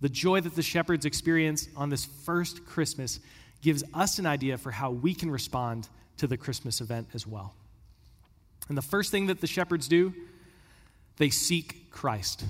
The 0.01 0.09
joy 0.09 0.41
that 0.41 0.57
the 0.57 0.63
shepherds 0.63 1.05
experience 1.05 1.69
on 1.77 1.91
this 1.91 2.07
first 2.07 2.65
Christmas 2.65 3.21
gives 3.61 3.85
us 3.93 4.19
an 4.19 4.27
idea 4.27 4.57
for 4.57 4.71
how 4.71 4.91
we 4.91 5.15
can 5.15 5.31
respond 5.31 5.89
to 6.17 6.27
the 6.27 6.39
Christmas 6.39 6.81
event 6.81 7.09
as 7.13 7.27
well. 7.27 7.55
And 8.69 8.79
the 8.79 8.83
first 8.83 9.11
thing 9.11 9.27
that 9.27 9.41
the 9.41 9.47
shepherds 9.47 9.89
do, 9.89 10.15
they 11.19 11.29
seek 11.29 11.91
Christ. 11.91 12.45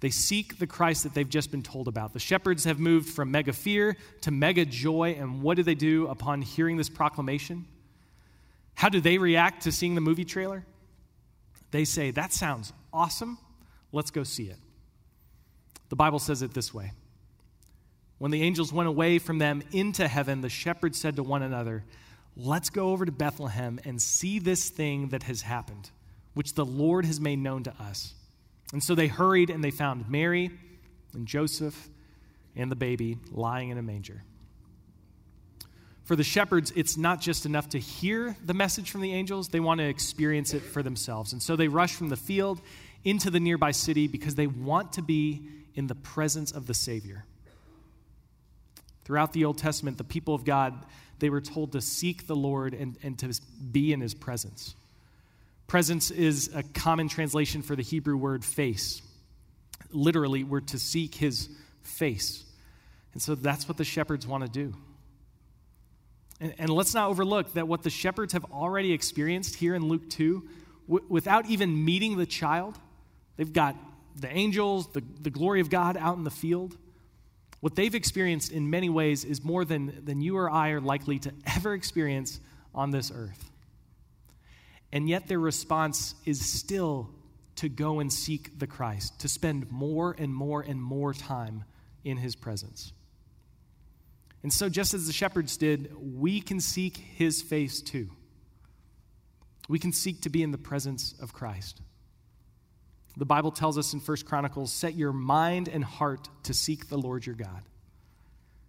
They 0.00 0.10
seek 0.10 0.58
the 0.58 0.66
Christ 0.66 1.02
that 1.02 1.12
they've 1.14 1.28
just 1.28 1.50
been 1.50 1.62
told 1.62 1.86
about. 1.86 2.14
The 2.14 2.18
shepherds 2.18 2.64
have 2.64 2.78
moved 2.78 3.10
from 3.10 3.30
mega 3.30 3.52
fear 3.52 3.96
to 4.22 4.30
mega 4.30 4.64
joy. 4.64 5.16
And 5.18 5.42
what 5.42 5.56
do 5.56 5.62
they 5.62 5.74
do 5.74 6.08
upon 6.08 6.40
hearing 6.40 6.78
this 6.78 6.88
proclamation? 6.88 7.66
How 8.74 8.88
do 8.88 9.00
they 9.00 9.18
react 9.18 9.64
to 9.64 9.72
seeing 9.72 9.94
the 9.94 10.00
movie 10.00 10.24
trailer? 10.24 10.64
They 11.70 11.84
say, 11.84 12.10
That 12.10 12.32
sounds 12.32 12.72
awesome. 12.92 13.38
Let's 13.92 14.10
go 14.10 14.22
see 14.22 14.44
it. 14.44 14.58
The 15.90 15.96
Bible 15.96 16.18
says 16.18 16.40
it 16.40 16.54
this 16.54 16.72
way 16.72 16.92
When 18.16 18.30
the 18.30 18.42
angels 18.42 18.72
went 18.72 18.88
away 18.88 19.18
from 19.18 19.38
them 19.38 19.62
into 19.70 20.08
heaven, 20.08 20.40
the 20.40 20.48
shepherds 20.48 20.98
said 20.98 21.16
to 21.16 21.22
one 21.22 21.42
another, 21.42 21.84
Let's 22.36 22.70
go 22.70 22.92
over 22.92 23.04
to 23.04 23.12
Bethlehem 23.12 23.78
and 23.84 24.00
see 24.00 24.38
this 24.38 24.70
thing 24.70 25.08
that 25.08 25.24
has 25.24 25.42
happened, 25.42 25.90
which 26.32 26.54
the 26.54 26.64
Lord 26.64 27.04
has 27.04 27.20
made 27.20 27.38
known 27.38 27.64
to 27.64 27.74
us. 27.78 28.14
And 28.72 28.82
so 28.82 28.94
they 28.94 29.08
hurried 29.08 29.50
and 29.50 29.62
they 29.62 29.70
found 29.70 30.08
Mary 30.08 30.50
and 31.12 31.26
Joseph 31.26 31.88
and 32.54 32.70
the 32.70 32.76
baby 32.76 33.18
lying 33.32 33.70
in 33.70 33.78
a 33.78 33.82
manger. 33.82 34.22
For 36.04 36.16
the 36.16 36.24
shepherds, 36.24 36.72
it's 36.74 36.96
not 36.96 37.20
just 37.20 37.46
enough 37.46 37.68
to 37.70 37.78
hear 37.78 38.36
the 38.44 38.54
message 38.54 38.90
from 38.90 39.00
the 39.00 39.12
angels, 39.12 39.48
they 39.48 39.60
want 39.60 39.78
to 39.78 39.86
experience 39.86 40.54
it 40.54 40.62
for 40.62 40.82
themselves. 40.82 41.32
And 41.32 41.40
so 41.40 41.54
they 41.54 41.68
rush 41.68 41.94
from 41.94 42.08
the 42.08 42.16
field 42.16 42.60
into 43.04 43.30
the 43.30 43.40
nearby 43.40 43.70
city 43.70 44.08
because 44.08 44.34
they 44.34 44.48
want 44.48 44.92
to 44.94 45.02
be 45.02 45.42
in 45.74 45.86
the 45.86 45.94
presence 45.94 46.50
of 46.50 46.66
the 46.66 46.74
Savior. 46.74 47.24
Throughout 49.04 49.32
the 49.32 49.44
Old 49.44 49.58
Testament, 49.58 49.98
the 49.98 50.04
people 50.04 50.34
of 50.34 50.44
God, 50.44 50.84
they 51.20 51.30
were 51.30 51.40
told 51.40 51.72
to 51.72 51.80
seek 51.80 52.26
the 52.26 52.36
Lord 52.36 52.74
and, 52.74 52.96
and 53.02 53.18
to 53.20 53.32
be 53.70 53.92
in 53.92 54.00
his 54.00 54.14
presence. 54.14 54.74
Presence 55.70 56.10
is 56.10 56.50
a 56.52 56.64
common 56.64 57.08
translation 57.08 57.62
for 57.62 57.76
the 57.76 57.82
Hebrew 57.84 58.16
word 58.16 58.44
face. 58.44 59.02
Literally, 59.92 60.42
we're 60.42 60.62
to 60.62 60.80
seek 60.80 61.14
his 61.14 61.48
face. 61.84 62.44
And 63.12 63.22
so 63.22 63.36
that's 63.36 63.68
what 63.68 63.76
the 63.76 63.84
shepherds 63.84 64.26
want 64.26 64.42
to 64.42 64.50
do. 64.50 64.74
And, 66.40 66.54
and 66.58 66.70
let's 66.70 66.92
not 66.92 67.08
overlook 67.08 67.52
that 67.52 67.68
what 67.68 67.84
the 67.84 67.90
shepherds 67.90 68.32
have 68.32 68.44
already 68.46 68.90
experienced 68.90 69.54
here 69.54 69.76
in 69.76 69.86
Luke 69.86 70.10
2, 70.10 70.42
w- 70.88 71.06
without 71.08 71.46
even 71.46 71.84
meeting 71.84 72.16
the 72.16 72.26
child, 72.26 72.76
they've 73.36 73.52
got 73.52 73.76
the 74.16 74.28
angels, 74.28 74.88
the, 74.88 75.04
the 75.20 75.30
glory 75.30 75.60
of 75.60 75.70
God 75.70 75.96
out 75.96 76.16
in 76.16 76.24
the 76.24 76.32
field. 76.32 76.76
What 77.60 77.76
they've 77.76 77.94
experienced 77.94 78.50
in 78.50 78.70
many 78.70 78.88
ways 78.88 79.24
is 79.24 79.44
more 79.44 79.64
than, 79.64 80.02
than 80.04 80.20
you 80.20 80.36
or 80.36 80.50
I 80.50 80.70
are 80.70 80.80
likely 80.80 81.20
to 81.20 81.32
ever 81.46 81.74
experience 81.74 82.40
on 82.74 82.90
this 82.90 83.12
earth. 83.14 83.49
And 84.92 85.08
yet 85.08 85.28
their 85.28 85.38
response 85.38 86.14
is 86.24 86.44
still 86.44 87.10
to 87.56 87.68
go 87.68 88.00
and 88.00 88.12
seek 88.12 88.58
the 88.58 88.66
Christ, 88.66 89.20
to 89.20 89.28
spend 89.28 89.70
more 89.70 90.14
and 90.18 90.34
more 90.34 90.62
and 90.62 90.82
more 90.82 91.12
time 91.12 91.64
in 92.04 92.16
his 92.16 92.34
presence. 92.34 92.92
And 94.42 94.52
so, 94.52 94.68
just 94.68 94.94
as 94.94 95.06
the 95.06 95.12
shepherds 95.12 95.56
did, 95.56 95.92
we 96.18 96.40
can 96.40 96.60
seek 96.60 96.96
his 96.96 97.42
face 97.42 97.82
too. 97.82 98.10
We 99.68 99.78
can 99.78 99.92
seek 99.92 100.22
to 100.22 100.30
be 100.30 100.42
in 100.42 100.50
the 100.50 100.58
presence 100.58 101.14
of 101.20 101.32
Christ. 101.32 101.80
The 103.16 103.26
Bible 103.26 103.50
tells 103.50 103.76
us 103.76 103.92
in 103.92 104.00
1 104.00 104.16
Chronicles 104.24 104.72
set 104.72 104.94
your 104.94 105.12
mind 105.12 105.68
and 105.68 105.84
heart 105.84 106.28
to 106.44 106.54
seek 106.54 106.88
the 106.88 106.96
Lord 106.96 107.26
your 107.26 107.34
God. 107.34 107.62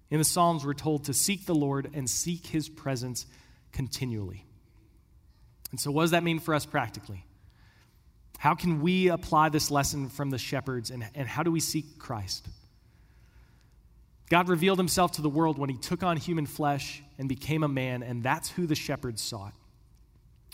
In 0.09 0.17
the 0.17 0.25
Psalms, 0.25 0.65
we're 0.65 0.73
told 0.73 1.05
to 1.05 1.13
seek 1.13 1.45
the 1.45 1.55
Lord 1.55 1.89
and 1.93 2.09
seek 2.09 2.47
his 2.47 2.67
presence 2.67 3.25
continually. 3.71 4.45
And 5.71 5.79
so, 5.79 5.91
what 5.91 6.03
does 6.03 6.11
that 6.11 6.23
mean 6.23 6.39
for 6.39 6.53
us 6.53 6.65
practically? 6.65 7.25
How 8.37 8.55
can 8.55 8.81
we 8.81 9.07
apply 9.09 9.49
this 9.49 9.71
lesson 9.71 10.09
from 10.09 10.29
the 10.29 10.37
shepherds, 10.37 10.89
and, 10.89 11.05
and 11.15 11.27
how 11.27 11.43
do 11.43 11.51
we 11.51 11.59
seek 11.59 11.99
Christ? 11.99 12.47
God 14.29 14.49
revealed 14.49 14.79
himself 14.79 15.11
to 15.13 15.21
the 15.21 15.29
world 15.29 15.57
when 15.57 15.69
he 15.69 15.77
took 15.77 16.03
on 16.03 16.17
human 16.17 16.45
flesh 16.45 17.03
and 17.17 17.29
became 17.29 17.63
a 17.63 17.67
man, 17.67 18.01
and 18.01 18.23
that's 18.23 18.49
who 18.49 18.65
the 18.65 18.75
shepherds 18.75 19.21
sought. 19.21 19.53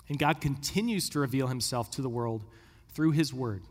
And 0.10 0.18
God 0.18 0.42
continues 0.42 1.10
to 1.10 1.20
reveal 1.20 1.48
himself 1.48 1.92
to 1.92 2.02
the 2.02 2.10
world 2.10 2.44
through 2.90 3.12
his 3.12 3.34
word. 3.34 3.64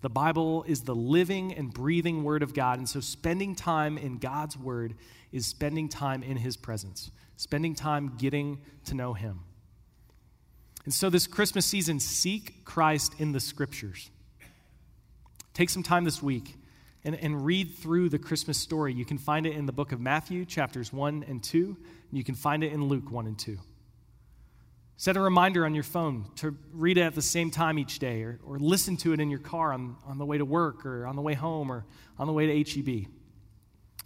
The 0.00 0.10
Bible 0.10 0.64
is 0.64 0.82
the 0.82 0.94
living 0.94 1.54
and 1.54 1.72
breathing 1.72 2.24
word 2.24 2.42
of 2.42 2.54
God, 2.54 2.78
and 2.78 2.88
so 2.88 3.00
spending 3.00 3.54
time 3.54 3.96
in 3.96 4.18
God's 4.18 4.56
word 4.56 4.94
is 5.30 5.46
spending 5.46 5.88
time 5.88 6.22
in 6.22 6.38
his 6.38 6.56
presence, 6.56 7.10
spending 7.36 7.74
time 7.74 8.14
getting 8.18 8.60
to 8.86 8.94
know 8.94 9.12
him. 9.14 9.40
And 10.84 10.92
so, 10.92 11.10
this 11.10 11.26
Christmas 11.26 11.64
season, 11.64 12.00
seek 12.00 12.64
Christ 12.64 13.14
in 13.18 13.32
the 13.32 13.40
scriptures. 13.40 14.10
Take 15.54 15.70
some 15.70 15.82
time 15.82 16.04
this 16.04 16.22
week 16.22 16.56
and, 17.04 17.14
and 17.14 17.44
read 17.44 17.76
through 17.76 18.08
the 18.08 18.18
Christmas 18.18 18.58
story. 18.58 18.92
You 18.92 19.04
can 19.04 19.18
find 19.18 19.46
it 19.46 19.54
in 19.54 19.66
the 19.66 19.72
book 19.72 19.92
of 19.92 20.00
Matthew, 20.00 20.44
chapters 20.44 20.92
1 20.92 21.24
and 21.28 21.42
2, 21.42 21.76
and 22.10 22.18
you 22.18 22.24
can 22.24 22.34
find 22.34 22.64
it 22.64 22.72
in 22.72 22.84
Luke 22.84 23.10
1 23.10 23.26
and 23.26 23.38
2. 23.38 23.58
Set 24.96 25.16
a 25.16 25.20
reminder 25.20 25.64
on 25.64 25.74
your 25.74 25.82
phone 25.82 26.26
to 26.36 26.56
read 26.72 26.96
it 26.96 27.02
at 27.02 27.14
the 27.14 27.22
same 27.22 27.50
time 27.50 27.78
each 27.78 27.98
day, 27.98 28.22
or, 28.22 28.38
or 28.44 28.58
listen 28.58 28.96
to 28.98 29.12
it 29.12 29.20
in 29.20 29.30
your 29.30 29.40
car 29.40 29.72
on, 29.72 29.96
on 30.06 30.18
the 30.18 30.26
way 30.26 30.38
to 30.38 30.44
work, 30.44 30.86
or 30.86 31.06
on 31.06 31.16
the 31.16 31.22
way 31.22 31.34
home, 31.34 31.70
or 31.70 31.84
on 32.18 32.26
the 32.26 32.32
way 32.32 32.62
to 32.62 32.70
HEB. 32.70 33.06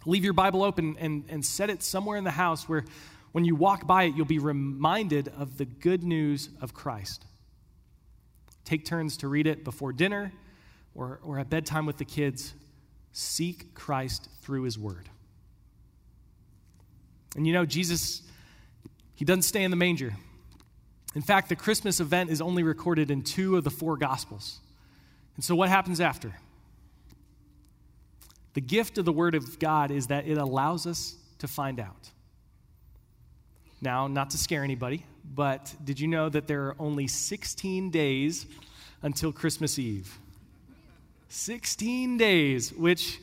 Leave 0.05 0.23
your 0.23 0.33
Bible 0.33 0.63
open 0.63 0.95
and, 0.99 1.25
and 1.29 1.45
set 1.45 1.69
it 1.69 1.83
somewhere 1.83 2.17
in 2.17 2.23
the 2.23 2.31
house 2.31 2.67
where 2.67 2.85
when 3.31 3.45
you 3.45 3.55
walk 3.55 3.85
by 3.85 4.03
it, 4.03 4.15
you'll 4.15 4.25
be 4.25 4.39
reminded 4.39 5.31
of 5.37 5.57
the 5.57 5.65
good 5.65 6.03
news 6.03 6.49
of 6.61 6.73
Christ. 6.73 7.25
Take 8.65 8.85
turns 8.85 9.17
to 9.17 9.27
read 9.27 9.47
it 9.47 9.63
before 9.63 9.93
dinner 9.93 10.33
or, 10.95 11.19
or 11.23 11.39
at 11.39 11.49
bedtime 11.49 11.85
with 11.85 11.97
the 11.97 12.05
kids. 12.05 12.53
Seek 13.11 13.73
Christ 13.73 14.29
through 14.41 14.63
his 14.63 14.77
word. 14.77 15.09
And 17.35 17.45
you 17.45 17.53
know, 17.53 17.65
Jesus, 17.65 18.23
He 19.15 19.23
doesn't 19.23 19.43
stay 19.43 19.63
in 19.63 19.71
the 19.71 19.77
manger. 19.77 20.15
In 21.15 21.21
fact, 21.21 21.49
the 21.49 21.55
Christmas 21.55 21.99
event 21.99 22.29
is 22.29 22.41
only 22.41 22.63
recorded 22.63 23.09
in 23.09 23.23
two 23.23 23.55
of 23.55 23.63
the 23.63 23.69
four 23.69 23.95
Gospels. 23.95 24.59
And 25.35 25.43
so, 25.45 25.55
what 25.55 25.69
happens 25.69 26.01
after? 26.01 26.33
The 28.53 28.61
gift 28.61 28.97
of 28.97 29.05
the 29.05 29.11
Word 29.11 29.35
of 29.35 29.59
God 29.59 29.91
is 29.91 30.07
that 30.07 30.27
it 30.27 30.37
allows 30.37 30.87
us 30.87 31.15
to 31.37 31.47
find 31.47 31.79
out. 31.79 32.09
Now, 33.81 34.07
not 34.07 34.31
to 34.31 34.37
scare 34.37 34.63
anybody, 34.63 35.05
but 35.35 35.73
did 35.83 35.99
you 35.99 36.07
know 36.07 36.29
that 36.29 36.47
there 36.47 36.67
are 36.67 36.75
only 36.79 37.07
16 37.07 37.91
days 37.91 38.47
until 39.03 39.31
Christmas 39.31 39.77
Eve? 39.77 40.17
16 41.29 42.17
days, 42.17 42.73
which, 42.73 43.19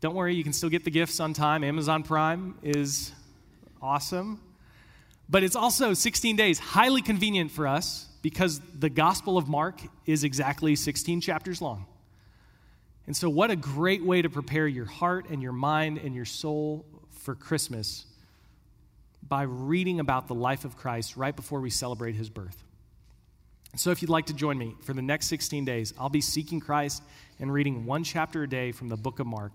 don't 0.00 0.14
worry, 0.14 0.34
you 0.34 0.44
can 0.44 0.52
still 0.52 0.68
get 0.68 0.84
the 0.84 0.90
gifts 0.90 1.18
on 1.18 1.32
time. 1.32 1.64
Amazon 1.64 2.02
Prime 2.02 2.56
is 2.62 3.12
awesome. 3.80 4.40
But 5.30 5.42
it's 5.42 5.56
also 5.56 5.94
16 5.94 6.36
days, 6.36 6.58
highly 6.58 7.00
convenient 7.00 7.50
for 7.50 7.66
us 7.66 8.08
because 8.20 8.60
the 8.78 8.90
Gospel 8.90 9.38
of 9.38 9.48
Mark 9.48 9.80
is 10.04 10.24
exactly 10.24 10.76
16 10.76 11.22
chapters 11.22 11.62
long. 11.62 11.86
And 13.06 13.16
so, 13.16 13.30
what 13.30 13.50
a 13.50 13.56
great 13.56 14.04
way 14.04 14.20
to 14.20 14.28
prepare 14.28 14.68
your 14.68 14.84
heart 14.84 15.30
and 15.30 15.42
your 15.42 15.52
mind 15.52 15.98
and 15.98 16.14
your 16.14 16.24
soul 16.24 16.84
for 17.10 17.34
Christmas 17.34 18.04
by 19.26 19.42
reading 19.42 20.00
about 20.00 20.28
the 20.28 20.34
life 20.34 20.64
of 20.64 20.76
Christ 20.76 21.16
right 21.16 21.34
before 21.34 21.60
we 21.60 21.70
celebrate 21.70 22.14
his 22.14 22.28
birth. 22.28 22.62
So, 23.74 23.90
if 23.90 24.02
you'd 24.02 24.10
like 24.10 24.26
to 24.26 24.34
join 24.34 24.58
me 24.58 24.74
for 24.82 24.92
the 24.92 25.00
next 25.00 25.28
16 25.28 25.64
days, 25.64 25.94
I'll 25.98 26.10
be 26.10 26.20
seeking 26.20 26.60
Christ 26.60 27.02
and 27.40 27.50
reading 27.50 27.86
one 27.86 28.04
chapter 28.04 28.42
a 28.42 28.48
day 28.48 28.72
from 28.72 28.88
the 28.88 28.96
book 28.96 29.18
of 29.18 29.26
Mark 29.26 29.52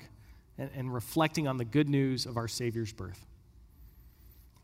and, 0.57 0.71
and 0.75 0.93
reflecting 0.93 1.47
on 1.47 1.57
the 1.57 1.65
good 1.65 1.88
news 1.88 2.25
of 2.25 2.36
our 2.36 2.47
Savior's 2.47 2.91
birth. 2.91 3.24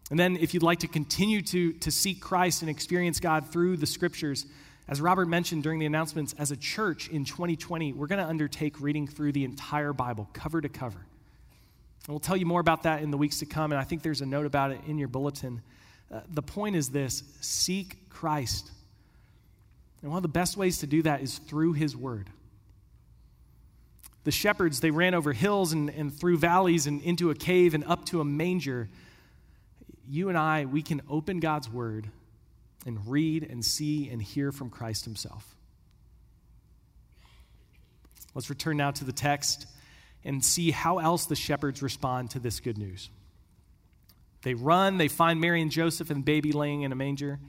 And 0.09 0.19
then, 0.19 0.37
if 0.37 0.55
you'd 0.55 0.63
like 0.63 0.79
to 0.79 0.87
continue 0.87 1.43
to, 1.43 1.73
to 1.73 1.91
seek 1.91 2.19
Christ 2.19 2.61
and 2.61 2.69
experience 2.69 3.19
God 3.19 3.51
through 3.51 3.77
the 3.77 3.85
scriptures, 3.85 4.47
as 4.87 4.99
Robert 4.99 5.27
mentioned 5.27 5.63
during 5.63 5.79
the 5.79 5.85
announcements, 5.85 6.33
as 6.39 6.51
a 6.51 6.57
church 6.57 7.07
in 7.09 7.23
2020, 7.23 7.93
we're 7.93 8.07
going 8.07 8.19
to 8.19 8.27
undertake 8.27 8.81
reading 8.81 9.07
through 9.07 9.31
the 9.31 9.45
entire 9.45 9.93
Bible, 9.93 10.29
cover 10.33 10.61
to 10.61 10.69
cover. 10.69 11.05
And 12.05 12.13
we'll 12.13 12.19
tell 12.19 12.37
you 12.37 12.45
more 12.45 12.59
about 12.59 12.83
that 12.83 13.01
in 13.01 13.11
the 13.11 13.17
weeks 13.17 13.39
to 13.39 13.45
come, 13.45 13.71
and 13.71 13.79
I 13.79 13.83
think 13.83 14.01
there's 14.01 14.21
a 14.21 14.25
note 14.25 14.45
about 14.45 14.71
it 14.71 14.81
in 14.87 14.97
your 14.97 15.07
bulletin. 15.07 15.61
Uh, 16.11 16.21
the 16.29 16.41
point 16.41 16.75
is 16.75 16.89
this 16.89 17.23
seek 17.41 18.09
Christ. 18.09 18.71
And 20.01 20.11
one 20.11 20.17
of 20.17 20.23
the 20.23 20.29
best 20.29 20.57
ways 20.57 20.79
to 20.79 20.87
do 20.87 21.01
that 21.03 21.21
is 21.21 21.37
through 21.37 21.73
His 21.73 21.95
Word. 21.95 22.29
The 24.25 24.31
shepherds, 24.31 24.79
they 24.79 24.91
ran 24.91 25.13
over 25.13 25.33
hills 25.33 25.73
and, 25.73 25.89
and 25.89 26.13
through 26.13 26.37
valleys 26.37 26.87
and 26.87 27.01
into 27.01 27.29
a 27.29 27.35
cave 27.35 27.73
and 27.73 27.83
up 27.85 28.05
to 28.07 28.21
a 28.21 28.25
manger 28.25 28.89
you 30.07 30.29
and 30.29 30.37
I, 30.37 30.65
we 30.65 30.81
can 30.81 31.01
open 31.09 31.39
God's 31.39 31.69
word 31.69 32.09
and 32.85 32.99
read 33.07 33.47
and 33.49 33.63
see 33.63 34.09
and 34.09 34.21
hear 34.21 34.51
from 34.51 34.69
Christ 34.69 35.05
himself. 35.05 35.55
Let's 38.35 38.49
return 38.49 38.77
now 38.77 38.91
to 38.91 39.05
the 39.05 39.11
text 39.11 39.67
and 40.25 40.43
see 40.43 40.71
how 40.71 40.99
else 40.99 41.25
the 41.25 41.35
shepherds 41.35 41.81
respond 41.81 42.31
to 42.31 42.39
this 42.39 42.59
good 42.59 42.77
news. 42.77 43.09
They 44.43 44.53
run, 44.53 44.97
they 44.97 45.07
find 45.07 45.39
Mary 45.39 45.61
and 45.61 45.71
Joseph 45.71 46.09
and 46.09 46.23
baby 46.23 46.51
laying 46.51 46.81
in 46.81 46.91
a 46.91 46.95
manger, 46.95 47.39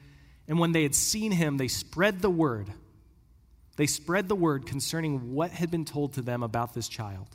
and 0.46 0.58
when 0.58 0.72
they 0.72 0.82
had 0.82 0.94
seen 0.94 1.32
him, 1.32 1.56
they 1.56 1.68
spread 1.68 2.20
the 2.20 2.30
word. 2.30 2.68
They 3.76 3.86
spread 3.86 4.28
the 4.28 4.36
word 4.36 4.66
concerning 4.66 5.32
what 5.32 5.50
had 5.50 5.70
been 5.70 5.84
told 5.84 6.12
to 6.14 6.22
them 6.22 6.42
about 6.42 6.74
this 6.74 6.88
child. 6.88 7.28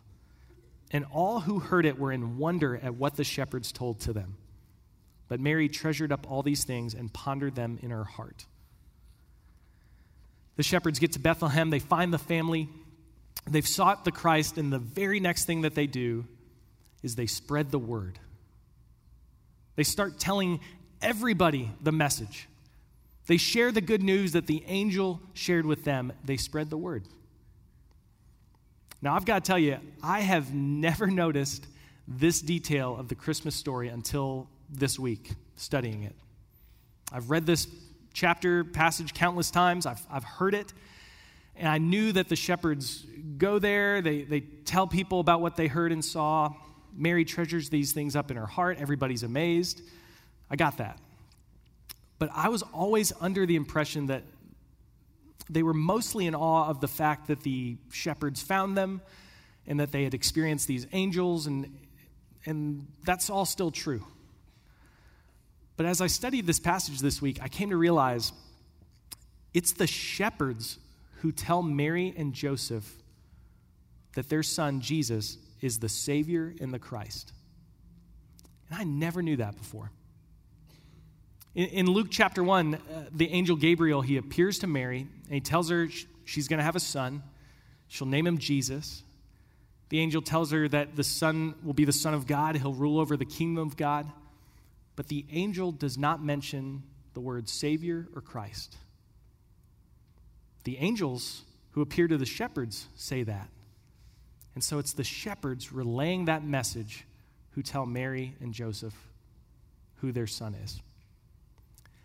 And 0.91 1.05
all 1.11 1.41
who 1.41 1.59
heard 1.59 1.85
it 1.85 1.99
were 1.99 2.11
in 2.11 2.37
wonder 2.37 2.77
at 2.77 2.95
what 2.95 3.15
the 3.15 3.23
shepherds 3.23 3.71
told 3.71 3.99
to 4.01 4.13
them. 4.13 4.37
But 5.27 5.39
Mary 5.39 5.69
treasured 5.69 6.11
up 6.11 6.29
all 6.29 6.41
these 6.41 6.63
things 6.63 6.93
and 6.93 7.13
pondered 7.13 7.55
them 7.55 7.77
in 7.81 7.91
her 7.91 8.03
heart. 8.03 8.45
The 10.55 10.63
shepherds 10.63 10.99
get 10.99 11.13
to 11.13 11.19
Bethlehem, 11.19 11.69
they 11.69 11.79
find 11.79 12.13
the 12.13 12.17
family, 12.17 12.69
they've 13.47 13.67
sought 13.67 14.05
the 14.05 14.11
Christ, 14.11 14.57
and 14.57 14.71
the 14.71 14.79
very 14.79 15.19
next 15.19 15.45
thing 15.45 15.61
that 15.61 15.75
they 15.75 15.87
do 15.87 16.25
is 17.03 17.15
they 17.15 17.27
spread 17.27 17.71
the 17.71 17.79
word. 17.79 18.19
They 19.75 19.83
start 19.83 20.19
telling 20.19 20.59
everybody 21.01 21.71
the 21.81 21.91
message. 21.91 22.47
They 23.27 23.37
share 23.37 23.71
the 23.71 23.81
good 23.81 24.01
news 24.01 24.33
that 24.33 24.47
the 24.47 24.63
angel 24.67 25.21
shared 25.33 25.65
with 25.65 25.83
them. 25.83 26.11
They 26.25 26.37
spread 26.37 26.69
the 26.69 26.77
word. 26.77 27.05
Now, 29.01 29.15
I've 29.15 29.25
got 29.25 29.43
to 29.43 29.47
tell 29.47 29.59
you, 29.59 29.77
I 30.03 30.21
have 30.21 30.53
never 30.53 31.07
noticed 31.11 31.65
this 32.07 32.41
detail 32.41 32.97
of 32.97 33.07
the 33.07 33.15
Christmas 33.15 33.55
story 33.55 33.87
until 33.87 34.49
this 34.69 34.99
week 34.99 35.31
studying 35.55 36.03
it. 36.03 36.15
I've 37.11 37.29
read 37.29 37.45
this 37.45 37.67
chapter, 38.13 38.63
passage 38.63 39.13
countless 39.13 39.51
times, 39.51 39.85
I've, 39.85 40.01
I've 40.11 40.23
heard 40.23 40.53
it, 40.53 40.73
and 41.59 41.67
I 41.67 41.77
knew 41.77 42.13
that 42.13 42.29
the 42.29 42.37
shepherds 42.37 43.05
go 43.37 43.59
there, 43.59 44.01
they, 44.01 44.23
they 44.23 44.39
tell 44.39 44.87
people 44.87 45.19
about 45.19 45.41
what 45.41 45.57
they 45.57 45.67
heard 45.67 45.91
and 45.91 46.03
saw. 46.03 46.53
Mary 46.95 47.25
treasures 47.25 47.69
these 47.69 47.91
things 47.91 48.15
up 48.15 48.31
in 48.31 48.37
her 48.37 48.45
heart, 48.45 48.77
everybody's 48.79 49.23
amazed. 49.23 49.81
I 50.49 50.55
got 50.55 50.77
that. 50.77 50.97
But 52.17 52.29
I 52.33 52.49
was 52.49 52.63
always 52.73 53.11
under 53.19 53.45
the 53.45 53.57
impression 53.57 54.07
that 54.07 54.23
they 55.49 55.61
were 55.61 55.73
mostly 55.73 56.27
in 56.27 56.35
awe 56.35 56.69
of 56.69 56.79
the 56.79 56.87
fact 56.87 57.27
that 57.27 57.41
the 57.41 57.77
shepherds 57.91 58.41
found 58.41 58.77
them 58.77 59.01
and 59.67 59.79
that 59.81 59.91
they 59.91 60.03
had 60.03 60.13
experienced 60.13 60.67
these 60.67 60.87
angels, 60.93 61.45
and, 61.45 61.77
and 62.45 62.87
that's 63.03 63.29
all 63.29 63.45
still 63.45 63.71
true. 63.71 64.05
But 65.75 65.85
as 65.85 66.01
I 66.01 66.07
studied 66.07 66.47
this 66.47 66.59
passage 66.59 66.99
this 66.99 67.21
week, 67.21 67.39
I 67.41 67.49
came 67.49 67.69
to 67.69 67.77
realize 67.77 68.31
it's 69.53 69.73
the 69.73 69.87
shepherds 69.87 70.77
who 71.21 71.31
tell 71.31 71.61
Mary 71.61 72.13
and 72.15 72.33
Joseph 72.33 72.91
that 74.15 74.29
their 74.29 74.43
son, 74.43 74.81
Jesus, 74.81 75.37
is 75.61 75.79
the 75.79 75.89
Savior 75.89 76.53
and 76.59 76.73
the 76.73 76.79
Christ. 76.79 77.33
And 78.69 78.79
I 78.79 78.83
never 78.83 79.21
knew 79.21 79.37
that 79.37 79.57
before. 79.57 79.91
In, 81.55 81.67
in 81.67 81.85
Luke 81.87 82.07
chapter 82.09 82.43
1, 82.43 82.75
uh, 82.75 82.79
the 83.11 83.29
angel 83.29 83.55
Gabriel, 83.55 84.01
he 84.01 84.17
appears 84.17 84.59
to 84.59 84.67
Mary 84.67 85.01
and 85.25 85.33
he 85.33 85.41
tells 85.41 85.69
her 85.69 85.87
she's 86.25 86.47
going 86.47 86.59
to 86.59 86.63
have 86.63 86.75
a 86.75 86.79
son. 86.79 87.23
She'll 87.87 88.07
name 88.07 88.25
him 88.27 88.37
Jesus. 88.37 89.03
The 89.89 89.99
angel 89.99 90.21
tells 90.21 90.51
her 90.51 90.67
that 90.69 90.95
the 90.95 91.03
son 91.03 91.55
will 91.63 91.73
be 91.73 91.85
the 91.85 91.91
Son 91.91 92.13
of 92.13 92.27
God, 92.27 92.55
he'll 92.55 92.73
rule 92.73 92.99
over 92.99 93.17
the 93.17 93.25
kingdom 93.25 93.65
of 93.65 93.75
God. 93.75 94.07
But 94.95 95.07
the 95.07 95.25
angel 95.31 95.71
does 95.71 95.97
not 95.97 96.23
mention 96.23 96.83
the 97.13 97.19
word 97.19 97.49
Savior 97.49 98.07
or 98.15 98.21
Christ. 98.21 98.77
The 100.63 100.77
angels 100.77 101.43
who 101.71 101.81
appear 101.81 102.07
to 102.07 102.17
the 102.17 102.25
shepherds 102.25 102.87
say 102.95 103.23
that. 103.23 103.49
And 104.55 104.63
so 104.63 104.79
it's 104.79 104.93
the 104.93 105.03
shepherds 105.03 105.71
relaying 105.71 106.25
that 106.25 106.43
message 106.43 107.05
who 107.51 107.61
tell 107.61 107.85
Mary 107.85 108.35
and 108.41 108.53
Joseph 108.53 108.95
who 110.01 110.11
their 110.11 110.27
son 110.27 110.55
is. 110.63 110.81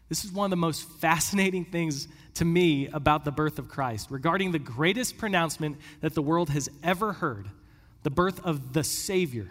This 0.09 0.25
is 0.25 0.33
one 0.33 0.47
of 0.47 0.51
the 0.51 0.57
most 0.57 0.89
fascinating 0.89 1.65
things 1.65 2.09
to 2.35 2.45
me 2.45 2.89
about 2.89 3.25
the 3.25 3.33
birth 3.33 3.59
of 3.59 3.69
Christ, 3.69 4.11
regarding 4.11 4.53
the 4.53 4.59
greatest 4.59 5.17
pronouncement 5.17 5.79
that 6.01 6.15
the 6.15 6.23
world 6.23 6.51
has 6.51 6.69
ever 6.83 7.13
heard 7.13 7.49
the 8.03 8.11
birth 8.11 8.45
of 8.45 8.75
the 8.75 8.85
Savior 8.85 9.49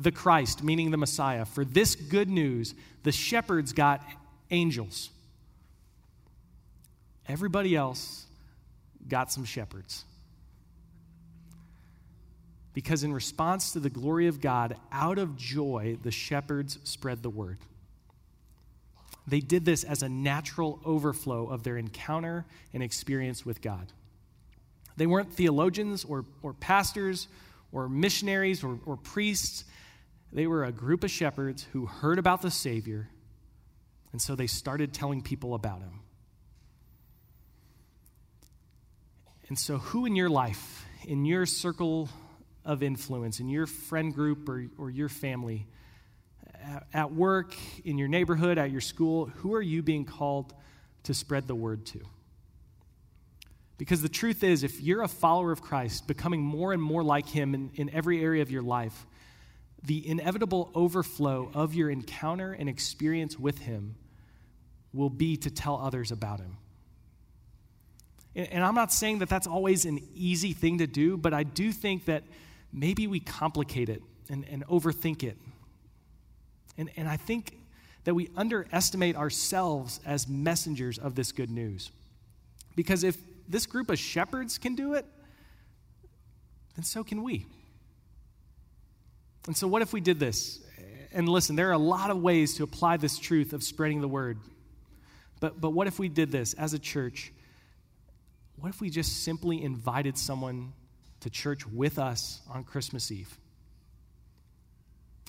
the 0.00 0.10
Christ, 0.10 0.64
meaning 0.64 0.90
the 0.90 0.96
Messiah. 0.96 1.44
For 1.44 1.64
this 1.64 1.94
good 1.94 2.30
news, 2.30 2.74
the 3.02 3.12
shepherds 3.12 3.72
got 3.72 4.02
angels. 4.50 5.10
Everybody 7.30 7.76
else 7.76 8.26
got 9.06 9.30
some 9.30 9.44
shepherds. 9.44 10.04
Because 12.74 13.04
in 13.04 13.12
response 13.12 13.72
to 13.72 13.80
the 13.80 13.88
glory 13.88 14.26
of 14.26 14.40
God, 14.40 14.76
out 14.90 15.18
of 15.18 15.36
joy, 15.36 15.96
the 16.02 16.10
shepherds 16.10 16.78
spread 16.82 17.22
the 17.22 17.30
word. 17.30 17.58
They 19.28 19.38
did 19.38 19.64
this 19.64 19.84
as 19.84 20.02
a 20.02 20.08
natural 20.08 20.80
overflow 20.84 21.46
of 21.46 21.62
their 21.62 21.76
encounter 21.76 22.46
and 22.74 22.82
experience 22.82 23.46
with 23.46 23.62
God. 23.62 23.92
They 24.96 25.06
weren't 25.06 25.32
theologians 25.32 26.04
or, 26.04 26.24
or 26.42 26.52
pastors 26.52 27.28
or 27.70 27.88
missionaries 27.88 28.64
or, 28.64 28.80
or 28.86 28.96
priests. 28.96 29.64
They 30.32 30.48
were 30.48 30.64
a 30.64 30.72
group 30.72 31.04
of 31.04 31.12
shepherds 31.12 31.64
who 31.72 31.86
heard 31.86 32.18
about 32.18 32.42
the 32.42 32.50
Savior, 32.50 33.08
and 34.10 34.20
so 34.20 34.34
they 34.34 34.48
started 34.48 34.92
telling 34.92 35.22
people 35.22 35.54
about 35.54 35.78
him. 35.78 36.00
And 39.50 39.58
so, 39.58 39.76
who 39.76 40.06
in 40.06 40.16
your 40.16 40.30
life, 40.30 40.86
in 41.04 41.26
your 41.26 41.44
circle 41.44 42.08
of 42.64 42.82
influence, 42.82 43.40
in 43.40 43.50
your 43.50 43.66
friend 43.66 44.14
group 44.14 44.48
or, 44.48 44.64
or 44.78 44.90
your 44.90 45.10
family, 45.10 45.66
at 46.94 47.12
work, 47.12 47.54
in 47.84 47.98
your 47.98 48.08
neighborhood, 48.08 48.56
at 48.56 48.70
your 48.70 48.80
school, 48.80 49.26
who 49.26 49.54
are 49.54 49.60
you 49.60 49.82
being 49.82 50.06
called 50.06 50.54
to 51.02 51.12
spread 51.12 51.46
the 51.46 51.54
word 51.54 51.84
to? 51.86 52.00
Because 53.76 54.02
the 54.02 54.08
truth 54.08 54.44
is, 54.44 54.62
if 54.62 54.80
you're 54.80 55.02
a 55.02 55.08
follower 55.08 55.52
of 55.52 55.62
Christ, 55.62 56.06
becoming 56.06 56.42
more 56.42 56.72
and 56.72 56.82
more 56.82 57.02
like 57.02 57.26
him 57.26 57.54
in, 57.54 57.70
in 57.74 57.90
every 57.90 58.22
area 58.22 58.42
of 58.42 58.50
your 58.50 58.62
life, 58.62 59.06
the 59.82 60.06
inevitable 60.06 60.70
overflow 60.74 61.50
of 61.54 61.74
your 61.74 61.90
encounter 61.90 62.52
and 62.52 62.68
experience 62.68 63.38
with 63.38 63.58
Him 63.58 63.96
will 64.92 65.10
be 65.10 65.36
to 65.38 65.50
tell 65.50 65.76
others 65.76 66.12
about 66.12 66.40
Him. 66.40 66.56
And 68.34 68.62
I'm 68.62 68.74
not 68.74 68.92
saying 68.92 69.18
that 69.18 69.28
that's 69.28 69.46
always 69.46 69.84
an 69.84 70.00
easy 70.14 70.52
thing 70.52 70.78
to 70.78 70.86
do, 70.86 71.16
but 71.16 71.34
I 71.34 71.42
do 71.42 71.72
think 71.72 72.04
that 72.04 72.22
maybe 72.72 73.06
we 73.06 73.18
complicate 73.18 73.88
it 73.88 74.02
and, 74.28 74.44
and 74.48 74.64
overthink 74.66 75.24
it. 75.24 75.36
And, 76.78 76.90
and 76.96 77.08
I 77.08 77.16
think 77.16 77.58
that 78.04 78.14
we 78.14 78.30
underestimate 78.36 79.16
ourselves 79.16 80.00
as 80.06 80.28
messengers 80.28 80.96
of 80.96 81.16
this 81.16 81.32
good 81.32 81.50
news. 81.50 81.90
Because 82.76 83.02
if 83.02 83.16
this 83.48 83.66
group 83.66 83.90
of 83.90 83.98
shepherds 83.98 84.58
can 84.58 84.76
do 84.76 84.94
it, 84.94 85.04
then 86.76 86.84
so 86.84 87.02
can 87.02 87.22
we. 87.22 87.46
And 89.46 89.56
so, 89.56 89.66
what 89.66 89.82
if 89.82 89.92
we 89.92 90.00
did 90.00 90.20
this? 90.20 90.60
And 91.12 91.28
listen, 91.28 91.56
there 91.56 91.68
are 91.70 91.72
a 91.72 91.78
lot 91.78 92.10
of 92.10 92.22
ways 92.22 92.54
to 92.54 92.62
apply 92.62 92.96
this 92.96 93.18
truth 93.18 93.52
of 93.52 93.64
spreading 93.64 94.00
the 94.00 94.08
word. 94.08 94.38
But, 95.40 95.60
but 95.60 95.70
what 95.70 95.88
if 95.88 95.98
we 95.98 96.08
did 96.08 96.30
this 96.30 96.54
as 96.54 96.72
a 96.72 96.78
church? 96.78 97.32
What 98.60 98.68
if 98.68 98.80
we 98.82 98.90
just 98.90 99.24
simply 99.24 99.62
invited 99.62 100.18
someone 100.18 100.74
to 101.20 101.30
church 101.30 101.66
with 101.66 101.98
us 101.98 102.42
on 102.50 102.62
Christmas 102.62 103.10
Eve? 103.10 103.38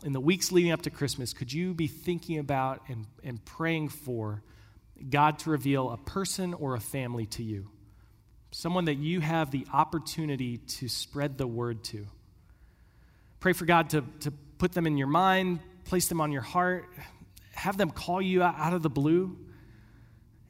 In 0.03 0.11
the 0.11 0.19
weeks 0.19 0.51
leading 0.51 0.73
up 0.73 0.81
to 0.81 0.89
Christmas, 0.89 1.31
could 1.31 1.53
you 1.53 1.73
be 1.73 1.87
thinking 1.87 2.39
about 2.39 2.81
and, 2.89 3.05
and 3.23 3.43
praying 3.45 3.87
for 3.87 4.43
God 5.09 5.39
to 5.39 5.49
reveal 5.49 5.91
a 5.91 5.97
person 5.97 6.53
or 6.53 6.75
a 6.75 6.81
family 6.81 7.25
to 7.27 7.43
you? 7.43 7.69
Someone 8.51 8.83
that 8.85 8.95
you 8.95 9.21
have 9.21 9.49
the 9.49 9.65
opportunity 9.71 10.57
to 10.57 10.89
spread 10.89 11.37
the 11.37 11.47
word 11.47 11.85
to. 11.85 12.07
Pray 13.39 13.53
for 13.53 13.63
God 13.63 13.91
to, 13.91 14.03
to 14.21 14.31
put 14.57 14.73
them 14.73 14.85
in 14.85 14.97
your 14.97 15.07
mind, 15.07 15.61
place 15.85 16.09
them 16.09 16.19
on 16.19 16.33
your 16.33 16.41
heart, 16.41 16.89
have 17.53 17.77
them 17.77 17.91
call 17.91 18.21
you 18.21 18.43
out 18.43 18.73
of 18.73 18.81
the 18.81 18.89
blue, 18.89 19.37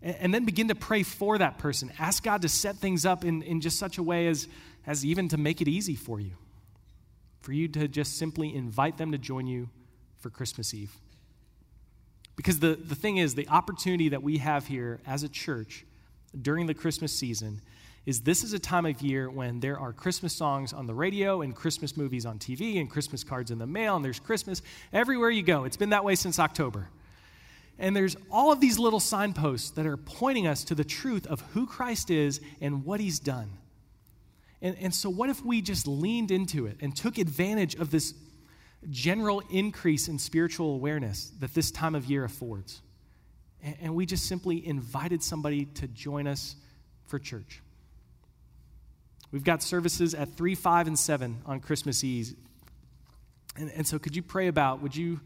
and, 0.02 0.16
and 0.20 0.34
then 0.34 0.46
begin 0.46 0.68
to 0.70 0.76
pray 0.76 1.04
for 1.04 1.38
that 1.38 1.58
person. 1.58 1.92
Ask 2.00 2.24
God 2.24 2.42
to 2.44 2.50
set 2.50 2.78
things 2.78 3.06
up 3.06 3.24
in, 3.24 3.42
in 3.42 3.62
just 3.62 3.78
such 3.78 3.98
a 3.98 4.04
way 4.04 4.28
as, 4.28 4.48
as 4.86 5.06
even 5.06 5.28
to 5.30 5.38
make 5.38 5.62
it 5.62 5.68
easy 5.68 5.96
for 5.96 6.20
you, 6.20 6.32
for 7.42 7.54
you 7.54 7.68
to 7.70 7.88
just 7.88 8.18
simply 8.18 8.56
invite 8.56 8.98
them 8.98 9.12
to 9.12 9.18
join 9.18 9.48
you 9.48 9.70
for 10.20 10.30
Christmas 10.30 10.74
Eve. 10.74 10.96
Because 12.36 12.60
the, 12.60 12.76
the 12.76 12.96
thing 12.96 13.18
is, 13.18 13.36
the 13.36 13.48
opportunity 13.50 14.10
that 14.10 14.24
we 14.24 14.38
have 14.38 14.68
here 14.68 15.00
as 15.06 15.24
a 15.24 15.30
church 15.30 15.86
during 16.40 16.66
the 16.66 16.74
Christmas 16.74 17.12
season 17.14 17.62
is 18.06 18.22
this 18.22 18.44
is 18.44 18.54
a 18.54 18.60
time 18.60 18.86
of 18.86 19.02
year 19.02 19.30
when 19.30 19.60
there 19.60 19.78
are 19.78 19.94
Christmas 19.94 20.34
songs 20.34 20.74
on 20.74 20.88
the 20.88 20.94
radio 20.94 21.42
and 21.42 21.56
Christmas 21.56 21.96
movies 21.96 22.26
on 22.26 22.40
TV 22.40 22.80
and 22.80 22.90
Christmas 22.90 23.24
cards 23.24 23.52
in 23.52 23.60
the 23.60 23.68
mail 23.68 23.96
and 23.96 24.04
there's 24.04 24.20
Christmas 24.20 24.62
everywhere 24.92 25.30
you 25.30 25.44
go. 25.44 25.66
It's 25.66 25.78
been 25.78 25.92
that 25.92 26.04
way 26.04 26.16
since 26.16 26.40
October. 26.40 26.90
And 27.82 27.96
there's 27.96 28.15
all 28.30 28.52
of 28.52 28.62
these 28.62 28.78
little 28.78 29.00
signposts 29.00 29.72
that 29.72 29.88
are 29.88 29.98
pointing 29.98 30.46
us 30.46 30.63
to 30.65 30.76
the 30.76 30.84
truth 30.84 31.26
of 31.26 31.41
who 31.54 31.65
Christ 31.65 32.12
is 32.12 32.39
and 32.62 32.86
what 32.86 33.00
he's 33.00 33.20
done. 33.20 33.58
And, 34.62 34.78
and 34.80 34.94
so, 34.94 35.10
what 35.10 35.32
if 35.32 35.44
we 35.44 35.63
just 35.63 35.88
leaned 35.88 36.30
into 36.30 36.67
it 36.67 36.78
and 36.80 36.96
took 36.96 37.17
advantage 37.17 37.74
of 37.74 37.89
this 37.89 38.13
general 38.91 39.41
increase 39.50 40.08
in 40.08 40.20
spiritual 40.20 40.76
awareness 40.76 41.32
that 41.39 41.56
this 41.56 41.72
time 41.72 41.96
of 41.96 42.06
year 42.06 42.24
affords? 42.24 42.84
And, 43.63 43.76
and 43.82 43.96
we 43.96 44.06
just 44.06 44.28
simply 44.28 44.65
invited 44.65 45.24
somebody 45.24 45.65
to 45.65 45.88
join 45.88 46.28
us 46.28 46.56
for 47.08 47.17
church. 47.17 47.63
We've 49.32 49.44
got 49.44 49.63
services 49.63 50.13
at 50.13 50.38
3, 50.38 50.54
5, 50.54 50.86
and 50.86 51.00
7 51.00 51.41
on 51.48 51.60
Christmas 51.62 52.04
Eve. 52.04 52.36
And, 53.58 53.72
and 53.72 53.88
so, 53.88 53.98
could 53.98 54.15
you 54.15 54.22
pray 54.22 54.50
about, 54.50 54.84
would 54.84 54.96
you 54.96 55.20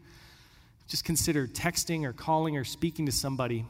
just 0.86 1.04
consider 1.04 1.46
texting 1.46 2.04
or 2.04 2.12
calling 2.12 2.56
or 2.56 2.64
speaking 2.64 3.06
to 3.06 3.12
somebody 3.12 3.64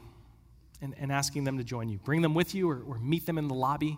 and, 0.81 0.93
and 0.99 1.11
asking 1.11 1.43
them 1.43 1.57
to 1.57 1.63
join 1.63 1.89
you? 1.89 1.97
Bring 1.99 2.21
them 2.21 2.33
with 2.33 2.53
you 2.53 2.69
or, 2.69 2.81
or 2.87 2.99
meet 2.99 3.25
them 3.25 3.37
in 3.37 3.47
the 3.47 3.55
lobby. 3.55 3.97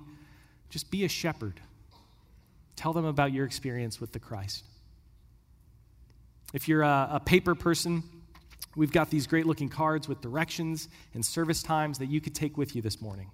Just 0.69 0.91
be 0.91 1.03
a 1.05 1.10
shepherd. 1.10 1.60
Tell 2.75 2.93
them 2.93 3.05
about 3.05 3.34
your 3.34 3.45
experience 3.45 3.99
with 3.99 4.13
the 4.13 4.19
Christ. 4.19 4.63
If 6.53 6.67
you're 6.67 6.82
a, 6.82 7.10
a 7.13 7.19
paper 7.19 7.53
person, 7.55 8.03
we've 8.75 8.91
got 8.91 9.10
these 9.10 9.27
great 9.27 9.45
looking 9.45 9.69
cards 9.69 10.08
with 10.08 10.21
directions 10.21 10.88
and 11.13 11.25
service 11.25 11.62
times 11.62 11.99
that 11.99 12.08
you 12.08 12.21
could 12.21 12.34
take 12.34 12.58
with 12.58 12.75
you 12.75 12.82
this 12.82 13.01
morning. 13.01 13.29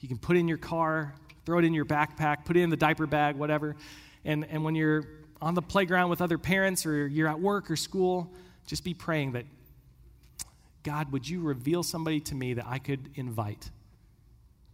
You 0.00 0.08
can 0.08 0.18
put 0.18 0.36
in 0.36 0.48
your 0.48 0.56
car, 0.58 1.14
throw 1.44 1.58
it 1.58 1.64
in 1.64 1.74
your 1.74 1.84
backpack, 1.84 2.44
put 2.44 2.56
it 2.56 2.60
in 2.60 2.70
the 2.70 2.76
diaper 2.76 3.06
bag, 3.06 3.36
whatever. 3.36 3.76
And, 4.24 4.46
and 4.46 4.64
when 4.64 4.74
you're 4.74 5.04
on 5.42 5.54
the 5.54 5.62
playground 5.62 6.10
with 6.10 6.20
other 6.20 6.38
parents 6.38 6.86
or 6.86 7.06
you're 7.06 7.28
at 7.28 7.38
work 7.38 7.70
or 7.70 7.76
school, 7.76 8.32
just 8.70 8.84
be 8.84 8.94
praying 8.94 9.32
that, 9.32 9.46
God, 10.84 11.10
would 11.10 11.28
you 11.28 11.40
reveal 11.40 11.82
somebody 11.82 12.20
to 12.20 12.36
me 12.36 12.54
that 12.54 12.66
I 12.68 12.78
could 12.78 13.10
invite 13.16 13.68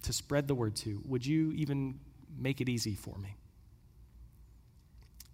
to 0.03 0.13
spread 0.13 0.47
the 0.47 0.55
word 0.55 0.77
to? 0.77 1.01
Would 1.07 1.25
you 1.25 1.53
even 1.53 1.99
make 2.39 2.61
it 2.61 2.69
easy 2.69 2.95
for 2.95 3.17
me? 3.17 3.37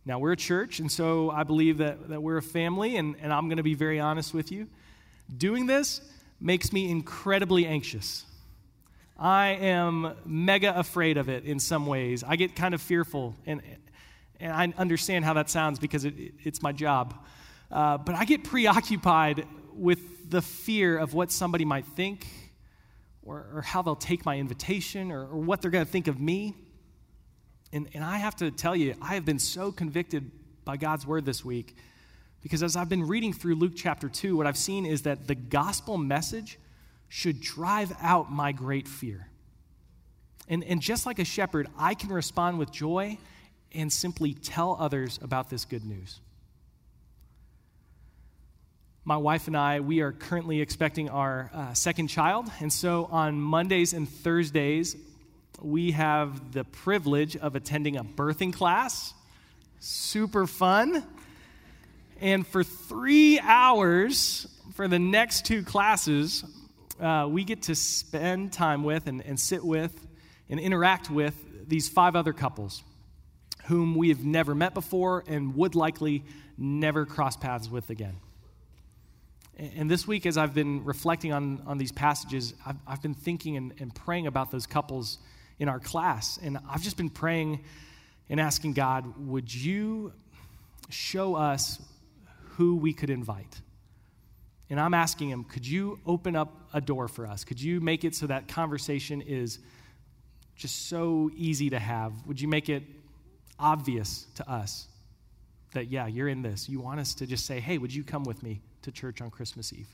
Now, 0.06 0.20
we're 0.20 0.30
a 0.30 0.36
church, 0.36 0.78
and 0.78 0.90
so 0.90 1.28
I 1.32 1.42
believe 1.42 1.78
that, 1.78 2.08
that 2.10 2.22
we're 2.22 2.36
a 2.36 2.42
family, 2.42 2.96
and, 2.96 3.16
and 3.20 3.32
I'm 3.32 3.48
going 3.48 3.56
to 3.56 3.64
be 3.64 3.74
very 3.74 3.98
honest 3.98 4.32
with 4.32 4.52
you. 4.52 4.68
Doing 5.36 5.66
this 5.66 6.00
makes 6.40 6.72
me 6.72 6.88
incredibly 6.88 7.66
anxious. 7.66 8.24
I 9.18 9.58
am 9.60 10.14
mega 10.24 10.78
afraid 10.78 11.16
of 11.16 11.28
it 11.28 11.44
in 11.44 11.58
some 11.58 11.86
ways. 11.86 12.22
I 12.22 12.36
get 12.36 12.54
kind 12.54 12.74
of 12.74 12.80
fearful, 12.80 13.34
and, 13.44 13.60
and 14.38 14.52
I 14.52 14.72
understand 14.80 15.24
how 15.24 15.34
that 15.34 15.50
sounds 15.50 15.80
because 15.80 16.04
it, 16.04 16.16
it, 16.16 16.34
it's 16.44 16.62
my 16.62 16.70
job. 16.70 17.14
Uh, 17.72 17.96
but 17.96 18.14
I 18.14 18.24
get 18.26 18.44
preoccupied 18.44 19.46
with 19.72 20.30
the 20.30 20.42
fear 20.42 20.98
of 20.98 21.14
what 21.14 21.32
somebody 21.32 21.64
might 21.64 21.86
think, 21.86 22.26
or, 23.22 23.46
or 23.54 23.62
how 23.62 23.80
they'll 23.80 23.96
take 23.96 24.26
my 24.26 24.38
invitation, 24.38 25.10
or, 25.10 25.22
or 25.22 25.38
what 25.38 25.62
they're 25.62 25.70
going 25.70 25.84
to 25.84 25.90
think 25.90 26.06
of 26.06 26.20
me. 26.20 26.54
And, 27.72 27.88
and 27.94 28.04
I 28.04 28.18
have 28.18 28.36
to 28.36 28.50
tell 28.50 28.76
you, 28.76 28.94
I 29.00 29.14
have 29.14 29.24
been 29.24 29.38
so 29.38 29.72
convicted 29.72 30.30
by 30.64 30.76
God's 30.76 31.06
word 31.06 31.24
this 31.24 31.44
week 31.44 31.74
because 32.42 32.62
as 32.62 32.76
I've 32.76 32.88
been 32.88 33.06
reading 33.06 33.32
through 33.32 33.54
Luke 33.54 33.72
chapter 33.74 34.08
2, 34.08 34.36
what 34.36 34.46
I've 34.46 34.58
seen 34.58 34.84
is 34.84 35.02
that 35.02 35.26
the 35.28 35.34
gospel 35.34 35.96
message 35.96 36.58
should 37.08 37.40
drive 37.40 37.92
out 38.02 38.32
my 38.32 38.52
great 38.52 38.88
fear. 38.88 39.28
And, 40.48 40.64
and 40.64 40.80
just 40.80 41.06
like 41.06 41.20
a 41.20 41.24
shepherd, 41.24 41.68
I 41.78 41.94
can 41.94 42.10
respond 42.10 42.58
with 42.58 42.72
joy 42.72 43.16
and 43.72 43.92
simply 43.92 44.34
tell 44.34 44.76
others 44.78 45.20
about 45.22 45.48
this 45.48 45.64
good 45.64 45.84
news. 45.84 46.20
My 49.04 49.16
wife 49.16 49.48
and 49.48 49.56
I, 49.56 49.80
we 49.80 50.00
are 50.00 50.12
currently 50.12 50.60
expecting 50.60 51.08
our 51.08 51.50
uh, 51.52 51.74
second 51.74 52.06
child. 52.06 52.48
And 52.60 52.72
so 52.72 53.08
on 53.10 53.40
Mondays 53.40 53.94
and 53.94 54.08
Thursdays, 54.08 54.94
we 55.60 55.90
have 55.90 56.52
the 56.52 56.62
privilege 56.62 57.36
of 57.36 57.56
attending 57.56 57.96
a 57.96 58.04
birthing 58.04 58.52
class. 58.52 59.12
Super 59.80 60.46
fun. 60.46 61.04
And 62.20 62.46
for 62.46 62.62
three 62.62 63.40
hours, 63.40 64.46
for 64.74 64.86
the 64.86 65.00
next 65.00 65.46
two 65.46 65.64
classes, 65.64 66.44
uh, 67.00 67.26
we 67.28 67.42
get 67.42 67.62
to 67.62 67.74
spend 67.74 68.52
time 68.52 68.84
with 68.84 69.08
and, 69.08 69.20
and 69.26 69.38
sit 69.38 69.64
with 69.64 70.06
and 70.48 70.60
interact 70.60 71.10
with 71.10 71.34
these 71.68 71.88
five 71.88 72.14
other 72.14 72.32
couples 72.32 72.84
whom 73.64 73.96
we 73.96 74.10
have 74.10 74.24
never 74.24 74.54
met 74.54 74.74
before 74.74 75.24
and 75.26 75.56
would 75.56 75.74
likely 75.74 76.22
never 76.56 77.04
cross 77.04 77.36
paths 77.36 77.68
with 77.68 77.90
again. 77.90 78.14
And 79.62 79.88
this 79.88 80.08
week, 80.08 80.26
as 80.26 80.36
I've 80.36 80.54
been 80.54 80.84
reflecting 80.84 81.32
on, 81.32 81.62
on 81.66 81.78
these 81.78 81.92
passages, 81.92 82.52
I've, 82.66 82.78
I've 82.84 83.00
been 83.00 83.14
thinking 83.14 83.56
and, 83.56 83.72
and 83.78 83.94
praying 83.94 84.26
about 84.26 84.50
those 84.50 84.66
couples 84.66 85.18
in 85.60 85.68
our 85.68 85.78
class. 85.78 86.36
And 86.42 86.58
I've 86.68 86.82
just 86.82 86.96
been 86.96 87.10
praying 87.10 87.62
and 88.28 88.40
asking 88.40 88.72
God, 88.72 89.28
would 89.28 89.54
you 89.54 90.14
show 90.88 91.36
us 91.36 91.80
who 92.56 92.74
we 92.74 92.92
could 92.92 93.08
invite? 93.08 93.60
And 94.68 94.80
I'm 94.80 94.94
asking 94.94 95.30
him, 95.30 95.44
could 95.44 95.64
you 95.64 96.00
open 96.06 96.34
up 96.34 96.68
a 96.74 96.80
door 96.80 97.06
for 97.06 97.24
us? 97.24 97.44
Could 97.44 97.60
you 97.62 97.80
make 97.80 98.02
it 98.02 98.16
so 98.16 98.26
that 98.26 98.48
conversation 98.48 99.20
is 99.20 99.60
just 100.56 100.88
so 100.88 101.30
easy 101.36 101.70
to 101.70 101.78
have? 101.78 102.12
Would 102.26 102.40
you 102.40 102.48
make 102.48 102.68
it 102.68 102.82
obvious 103.60 104.26
to 104.34 104.50
us 104.50 104.88
that, 105.72 105.86
yeah, 105.86 106.08
you're 106.08 106.28
in 106.28 106.42
this? 106.42 106.68
You 106.68 106.80
want 106.80 106.98
us 106.98 107.14
to 107.14 107.28
just 107.28 107.46
say, 107.46 107.60
hey, 107.60 107.78
would 107.78 107.94
you 107.94 108.02
come 108.02 108.24
with 108.24 108.42
me 108.42 108.60
to 108.82 108.92
church 108.92 109.20
on 109.20 109.30
Christmas 109.30 109.72
Eve? 109.72 109.88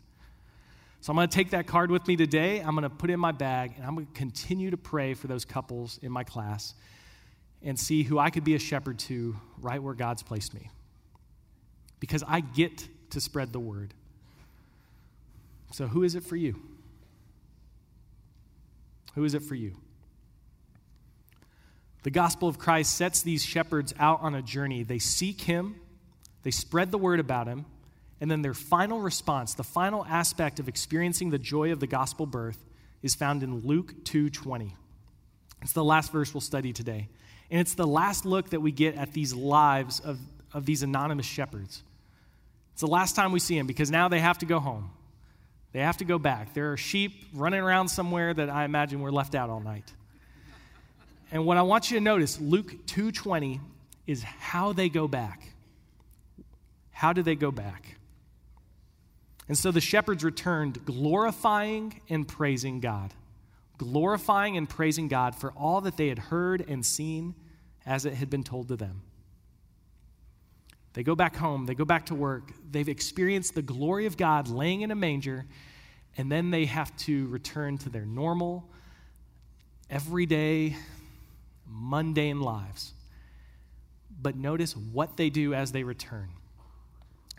So 1.00 1.12
I'm 1.12 1.16
going 1.16 1.28
to 1.28 1.34
take 1.34 1.50
that 1.50 1.66
card 1.66 1.90
with 1.90 2.06
me 2.08 2.16
today. 2.16 2.60
I'm 2.60 2.72
going 2.72 2.82
to 2.82 2.90
put 2.90 3.10
it 3.10 3.12
in 3.12 3.20
my 3.20 3.32
bag, 3.32 3.74
and 3.76 3.86
I'm 3.86 3.94
going 3.94 4.06
to 4.06 4.12
continue 4.12 4.70
to 4.70 4.76
pray 4.76 5.14
for 5.14 5.28
those 5.28 5.44
couples 5.44 5.98
in 6.02 6.10
my 6.10 6.24
class 6.24 6.74
and 7.62 7.78
see 7.78 8.02
who 8.02 8.18
I 8.18 8.30
could 8.30 8.44
be 8.44 8.54
a 8.54 8.58
shepherd 8.58 8.98
to 9.00 9.36
right 9.60 9.82
where 9.82 9.94
God's 9.94 10.22
placed 10.22 10.54
me. 10.54 10.70
Because 12.00 12.24
I 12.26 12.40
get 12.40 12.88
to 13.10 13.20
spread 13.20 13.52
the 13.52 13.60
word. 13.60 13.94
So, 15.72 15.86
who 15.86 16.02
is 16.02 16.14
it 16.14 16.24
for 16.24 16.36
you? 16.36 16.60
Who 19.14 19.24
is 19.24 19.34
it 19.34 19.42
for 19.42 19.54
you? 19.54 19.76
The 22.04 22.10
gospel 22.10 22.48
of 22.48 22.58
Christ 22.58 22.96
sets 22.96 23.22
these 23.22 23.44
shepherds 23.44 23.92
out 23.98 24.20
on 24.22 24.34
a 24.34 24.42
journey. 24.42 24.82
They 24.82 24.98
seek 24.98 25.42
him, 25.42 25.76
they 26.42 26.50
spread 26.50 26.90
the 26.90 26.98
word 26.98 27.20
about 27.20 27.48
him, 27.48 27.66
and 28.20 28.30
then 28.30 28.42
their 28.42 28.54
final 28.54 29.00
response, 29.00 29.54
the 29.54 29.64
final 29.64 30.04
aspect 30.04 30.58
of 30.58 30.68
experiencing 30.68 31.30
the 31.30 31.38
joy 31.38 31.72
of 31.72 31.80
the 31.80 31.86
gospel 31.86 32.26
birth, 32.26 32.64
is 33.02 33.14
found 33.14 33.42
in 33.42 33.60
Luke 33.60 34.04
2:20. 34.04 34.74
It's 35.62 35.72
the 35.72 35.84
last 35.84 36.12
verse 36.12 36.34
we'll 36.34 36.40
study 36.40 36.72
today. 36.72 37.08
And 37.50 37.60
it's 37.60 37.74
the 37.74 37.86
last 37.86 38.24
look 38.24 38.50
that 38.50 38.60
we 38.60 38.72
get 38.72 38.96
at 38.96 39.12
these 39.12 39.34
lives 39.34 40.00
of, 40.00 40.18
of 40.52 40.66
these 40.66 40.82
anonymous 40.82 41.26
shepherds. 41.26 41.82
It's 42.72 42.80
the 42.80 42.86
last 42.86 43.16
time 43.16 43.32
we 43.32 43.40
see 43.40 43.56
them 43.56 43.66
because 43.66 43.90
now 43.90 44.08
they 44.08 44.20
have 44.20 44.38
to 44.38 44.46
go 44.46 44.60
home. 44.60 44.90
They 45.72 45.80
have 45.80 45.96
to 45.98 46.04
go 46.04 46.18
back. 46.18 46.54
There 46.54 46.72
are 46.72 46.76
sheep 46.76 47.24
running 47.34 47.60
around 47.60 47.88
somewhere 47.88 48.32
that 48.34 48.50
I 48.50 48.64
imagine 48.64 49.00
were 49.00 49.12
left 49.12 49.34
out 49.34 49.50
all 49.50 49.60
night. 49.60 49.92
And 51.30 51.44
what 51.44 51.56
I 51.56 51.62
want 51.62 51.90
you 51.90 51.98
to 51.98 52.04
notice, 52.04 52.40
Luke 52.40 52.86
2:20 52.86 53.60
is 54.06 54.22
how 54.22 54.72
they 54.72 54.88
go 54.88 55.06
back. 55.06 55.42
How 56.90 57.12
do 57.12 57.22
they 57.22 57.36
go 57.36 57.50
back? 57.50 57.97
And 59.48 59.56
so 59.56 59.70
the 59.70 59.80
shepherds 59.80 60.22
returned 60.22 60.84
glorifying 60.84 62.00
and 62.08 62.28
praising 62.28 62.80
God. 62.80 63.14
Glorifying 63.78 64.56
and 64.56 64.68
praising 64.68 65.08
God 65.08 65.34
for 65.34 65.52
all 65.52 65.80
that 65.80 65.96
they 65.96 66.08
had 66.08 66.18
heard 66.18 66.64
and 66.68 66.84
seen 66.84 67.34
as 67.86 68.04
it 68.04 68.14
had 68.14 68.28
been 68.28 68.44
told 68.44 68.68
to 68.68 68.76
them. 68.76 69.02
They 70.92 71.02
go 71.02 71.14
back 71.14 71.36
home, 71.36 71.66
they 71.66 71.74
go 71.74 71.84
back 71.84 72.06
to 72.06 72.14
work, 72.14 72.50
they've 72.70 72.88
experienced 72.88 73.54
the 73.54 73.62
glory 73.62 74.06
of 74.06 74.16
God 74.16 74.48
laying 74.48 74.80
in 74.80 74.90
a 74.90 74.96
manger, 74.96 75.46
and 76.16 76.30
then 76.30 76.50
they 76.50 76.64
have 76.64 76.94
to 76.98 77.28
return 77.28 77.78
to 77.78 77.88
their 77.88 78.04
normal, 78.04 78.68
everyday, 79.88 80.76
mundane 81.66 82.40
lives. 82.40 82.94
But 84.20 84.34
notice 84.36 84.76
what 84.76 85.16
they 85.16 85.30
do 85.30 85.54
as 85.54 85.70
they 85.70 85.84
return. 85.84 86.30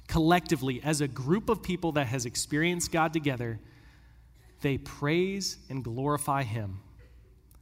Collectively, 0.10 0.82
as 0.84 1.02
a 1.02 1.08
group 1.08 1.50
of 1.50 1.62
people 1.62 1.92
that 1.92 2.08
has 2.08 2.26
experienced 2.26 2.92
God 2.92 3.14
together, 3.14 3.60
they 4.62 4.80
praise 4.80 5.60
and 5.70 5.84
glorify 5.84 6.42
Him. 6.42 6.80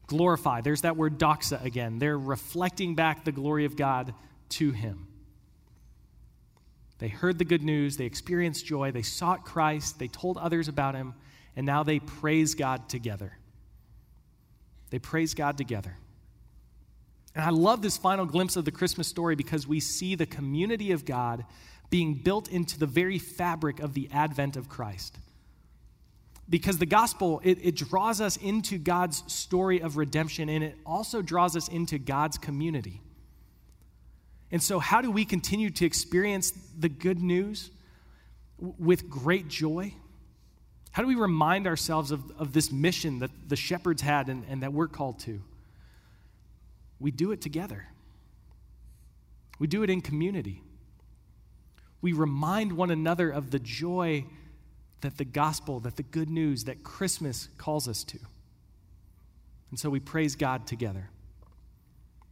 Glorify, 0.08 0.62
there's 0.62 0.84
that 0.84 0.96
word 0.96 1.20
doxa 1.20 1.62
again. 1.66 2.00
They're 2.00 2.18
reflecting 2.18 2.96
back 2.96 3.26
the 3.26 3.34
glory 3.34 3.66
of 3.66 3.76
God 3.76 4.14
to 4.52 4.72
Him. 4.72 5.08
They 7.00 7.10
heard 7.10 7.38
the 7.38 7.44
good 7.44 7.64
news, 7.64 7.98
they 7.98 8.06
experienced 8.06 8.66
joy, 8.66 8.92
they 8.92 9.02
sought 9.02 9.44
Christ, 9.44 10.00
they 10.00 10.08
told 10.08 10.38
others 10.38 10.70
about 10.70 10.96
Him, 10.96 11.16
and 11.58 11.66
now 11.66 11.84
they 11.84 12.00
praise 12.00 12.56
God 12.56 12.88
together. 12.88 13.38
They 14.90 15.00
praise 15.00 15.34
God 15.34 15.58
together. 15.58 15.98
And 17.36 17.44
I 17.44 17.50
love 17.50 17.82
this 17.82 17.98
final 17.98 18.26
glimpse 18.26 18.56
of 18.56 18.64
the 18.64 18.72
Christmas 18.72 19.10
story 19.10 19.36
because 19.36 19.68
we 19.68 19.82
see 19.82 20.16
the 20.16 20.26
community 20.26 20.94
of 20.94 21.04
God 21.04 21.44
being 21.90 22.16
built 22.16 22.50
into 22.50 22.78
the 22.78 22.86
very 22.86 23.20
fabric 23.20 23.80
of 23.80 23.94
the 23.94 24.10
advent 24.12 24.58
of 24.58 24.68
Christ. 24.68 25.18
Because 26.50 26.78
the 26.78 26.86
gospel, 26.86 27.42
it, 27.44 27.60
it 27.62 27.76
draws 27.76 28.22
us 28.22 28.38
into 28.38 28.78
God's 28.78 29.24
story 29.32 29.82
of 29.82 29.98
redemption 29.98 30.50
and 30.50 30.64
it 30.64 30.78
also 30.86 31.22
draws 31.22 31.56
us 31.56 31.68
into 31.68 31.98
God's 31.98 32.38
community. 32.38 33.02
And 34.52 34.64
so, 34.64 34.80
how 34.80 35.02
do 35.02 35.12
we 35.12 35.26
continue 35.26 35.70
to 35.72 35.86
experience 35.86 36.54
the 36.78 36.88
good 36.88 37.22
news 37.22 37.70
with 38.58 39.10
great 39.10 39.50
joy? 39.50 39.94
How 40.92 41.04
do 41.04 41.08
we 41.08 41.16
remind 41.16 41.68
ourselves 41.68 42.12
of, 42.12 42.32
of 42.40 42.54
this 42.54 42.72
mission 42.72 43.20
that 43.20 43.30
the 43.48 43.58
shepherds 43.58 44.02
had 44.02 44.30
and, 44.30 44.46
and 44.50 44.64
that 44.64 44.72
we're 44.72 44.88
called 44.88 45.20
to? 45.20 45.42
We 47.00 47.12
do 47.12 47.32
it 47.32 47.42
together, 47.42 47.88
we 49.60 49.68
do 49.68 49.84
it 49.84 49.90
in 49.90 50.02
community. 50.02 50.62
We 52.02 52.14
remind 52.14 52.74
one 52.74 52.92
another 52.92 53.30
of 53.30 53.52
the 53.52 53.60
joy 53.60 54.26
that 55.02 55.18
the 55.18 55.26
gospel, 55.26 55.80
that 55.82 55.96
the 55.96 56.04
good 56.04 56.30
news, 56.30 56.66
that 56.66 56.84
Christmas 56.84 57.50
calls 57.58 57.88
us 57.88 58.04
to. 58.06 58.20
And 59.70 59.80
so 59.80 59.90
we 59.90 60.00
praise 60.00 60.36
God 60.36 60.66
together. 60.68 61.10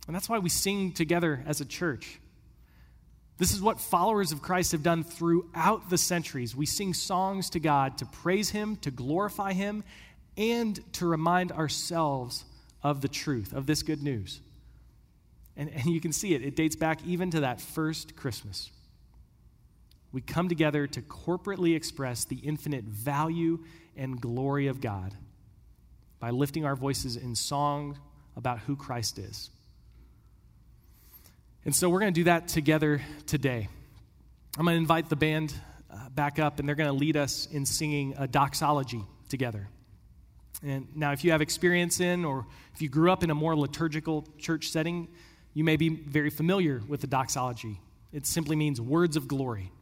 And 0.07 0.15
that's 0.15 0.29
why 0.29 0.39
we 0.39 0.49
sing 0.49 0.91
together 0.91 1.43
as 1.45 1.61
a 1.61 1.65
church. 1.65 2.19
This 3.37 3.53
is 3.53 3.61
what 3.61 3.81
followers 3.81 4.31
of 4.31 4.41
Christ 4.41 4.71
have 4.71 4.83
done 4.83 5.03
throughout 5.03 5.89
the 5.89 5.97
centuries. 5.97 6.55
We 6.55 6.65
sing 6.65 6.93
songs 6.93 7.49
to 7.51 7.59
God 7.59 7.97
to 7.97 8.05
praise 8.05 8.51
Him, 8.51 8.77
to 8.77 8.91
glorify 8.91 9.53
Him, 9.53 9.83
and 10.37 10.79
to 10.93 11.05
remind 11.05 11.51
ourselves 11.51 12.45
of 12.81 13.01
the 13.01 13.07
truth, 13.07 13.53
of 13.53 13.65
this 13.65 13.83
good 13.83 14.01
news. 14.01 14.39
And, 15.57 15.69
and 15.69 15.85
you 15.85 15.99
can 15.99 16.13
see 16.13 16.33
it, 16.33 16.43
it 16.43 16.55
dates 16.55 16.75
back 16.75 16.99
even 17.05 17.31
to 17.31 17.41
that 17.41 17.59
first 17.59 18.15
Christmas 18.15 18.71
we 20.15 20.21
come 20.21 20.47
together 20.47 20.87
to 20.87 21.01
corporately 21.01 21.75
express 21.75 22.23
the 22.23 22.37
infinite 22.37 22.85
value 22.85 23.59
and 23.97 24.21
glory 24.21 24.67
of 24.67 24.79
God 24.79 25.13
by 26.21 26.29
lifting 26.29 26.63
our 26.63 26.77
voices 26.77 27.17
in 27.17 27.35
song 27.35 27.99
about 28.37 28.59
who 28.59 28.77
Christ 28.77 29.19
is. 29.19 29.49
And 31.65 31.75
so 31.75 31.89
we're 31.89 31.99
going 31.99 32.13
to 32.13 32.19
do 32.21 32.23
that 32.23 32.47
together 32.47 33.01
today. 33.25 33.67
I'm 34.57 34.63
going 34.63 34.75
to 34.75 34.79
invite 34.79 35.09
the 35.09 35.17
band 35.17 35.53
uh, 35.91 36.07
back 36.07 36.39
up, 36.39 36.59
and 36.59 36.69
they're 36.69 36.77
going 36.77 36.87
to 36.87 36.93
lead 36.93 37.17
us 37.17 37.49
in 37.51 37.65
singing 37.65 38.15
a 38.17 38.25
doxology 38.25 39.03
together. 39.27 39.67
And 40.63 40.87
now, 40.95 41.11
if 41.11 41.25
you 41.25 41.31
have 41.31 41.41
experience 41.41 41.99
in, 41.99 42.23
or 42.23 42.45
if 42.73 42.81
you 42.81 42.87
grew 42.87 43.11
up 43.11 43.21
in 43.21 43.31
a 43.31 43.35
more 43.35 43.53
liturgical 43.53 44.25
church 44.37 44.69
setting, 44.69 45.09
you 45.53 45.65
may 45.65 45.75
be 45.75 45.89
very 45.89 46.29
familiar 46.29 46.81
with 46.87 47.01
the 47.01 47.07
doxology. 47.07 47.81
It 48.13 48.25
simply 48.25 48.55
means 48.55 48.79
words 48.79 49.17
of 49.17 49.27
glory. 49.27 49.73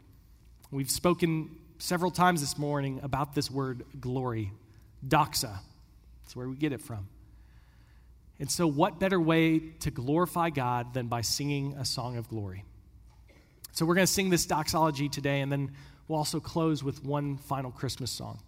We've 0.74 0.90
spoken 0.90 1.56
several 1.78 2.10
times 2.10 2.42
this 2.42 2.58
morning 2.58 3.00
about 3.04 3.36
this 3.36 3.52
word 3.52 3.86
glory, 4.02 4.52
doxa. 5.08 5.60
That's 6.24 6.36
where 6.36 6.50
we 6.50 6.56
get 6.56 6.74
it 6.74 6.82
from. 6.82 7.08
And 8.40 8.50
so, 8.50 8.66
what 8.66 9.00
better 9.00 9.22
way 9.22 9.60
to 9.82 9.92
glorify 9.92 10.50
God 10.50 10.96
than 10.96 11.06
by 11.06 11.22
singing 11.22 11.76
a 11.78 11.86
song 11.86 12.18
of 12.18 12.28
glory? 12.28 12.66
So, 13.72 13.86
we're 13.86 13.94
going 13.94 14.08
to 14.08 14.12
sing 14.12 14.32
this 14.32 14.48
doxology 14.48 15.10
today, 15.10 15.42
and 15.42 15.52
then 15.52 15.74
we'll 16.08 16.18
also 16.18 16.40
close 16.40 16.84
with 16.84 17.06
one 17.06 17.38
final 17.38 17.70
Christmas 17.70 18.10
song. 18.10 18.40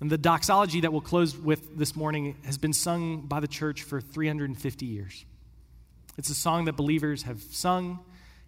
And 0.00 0.08
the 0.08 0.16
doxology 0.16 0.80
that 0.80 0.90
we'll 0.90 1.02
close 1.02 1.36
with 1.36 1.76
this 1.76 1.96
morning 1.96 2.38
has 2.46 2.56
been 2.56 2.72
sung 2.72 3.26
by 3.26 3.40
the 3.40 3.48
church 3.48 3.82
for 3.82 4.00
350 4.00 4.86
years. 4.86 5.26
It's 6.16 6.30
a 6.30 6.34
song 6.34 6.64
that 6.64 6.78
believers 6.78 7.24
have 7.24 7.42
sung 7.42 7.98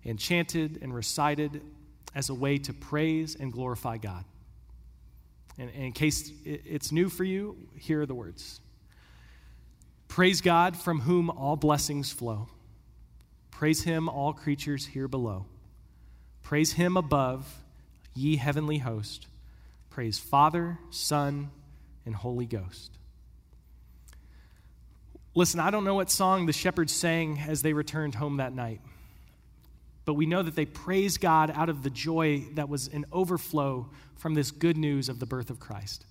and 0.07 0.19
chanted 0.19 0.79
and 0.81 0.95
recited 0.95 1.61
as 2.15 2.29
a 2.29 2.35
way 2.35 2.59
to 2.59 2.73
praise 2.73 3.37
and 3.37 3.53
glorify 3.53 3.99
God. 3.99 4.25
And, 5.59 5.71
in 5.71 5.93
case 5.93 6.33
it's 6.45 6.91
new 6.91 7.09
for 7.09 7.25
you, 7.25 7.57
here 7.77 8.03
are 8.03 8.07
the 8.07 8.15
words 8.15 8.61
Praise 10.09 10.41
God 10.41 10.77
from 10.77 11.01
whom 11.01 11.31
all 11.31 11.57
blessings 11.57 12.11
flow. 12.11 12.49
Praise 13.51 13.85
him, 13.85 14.09
all 14.09 14.33
creatures 14.33 14.87
here 14.87 15.07
below. 15.07 15.47
Praise 16.43 16.73
him 16.73 16.97
above, 16.97 17.63
ye 18.15 18.37
heavenly 18.37 18.79
host. 18.79 19.27
Praise 19.91 20.19
Father, 20.19 20.79
Son, 20.91 21.51
and 22.07 22.15
Holy 22.15 22.47
Ghost. 22.47 22.91
Listen, 25.35 25.61
I 25.61 25.71
don't 25.71 25.85
know 25.85 25.95
what 25.95 26.11
song 26.11 26.47
the 26.47 26.53
shepherds 26.53 26.93
sang 26.93 27.39
as 27.47 27.63
they 27.63 27.73
returned 27.73 28.17
home 28.17 28.39
that 28.39 28.53
night 28.53 28.81
but 30.11 30.15
we 30.15 30.27
know 30.27 30.43
that 30.43 30.57
they 30.57 30.67
praised 30.67 31.21
God 31.21 31.53
out 31.55 31.69
of 31.69 31.85
the 31.85 31.89
joy 31.89 32.45
that 32.55 32.69
was 32.69 32.89
an 32.89 33.07
overflow 33.13 33.89
from 34.17 34.35
this 34.35 34.51
good 34.51 34.77
news 34.77 35.09
of 35.09 35.21
the 35.21 35.25
birth 35.25 35.51
of 35.51 35.61
Christ. 35.61 36.05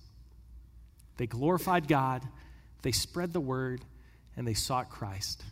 They 1.18 1.26
glorified 1.26 1.86
God, 1.86 2.26
they 2.80 2.92
spread 2.92 3.34
the 3.34 3.42
word, 3.42 3.84
and 4.38 4.48
they 4.48 4.54
sought 4.54 4.88
Christ. 4.88 5.44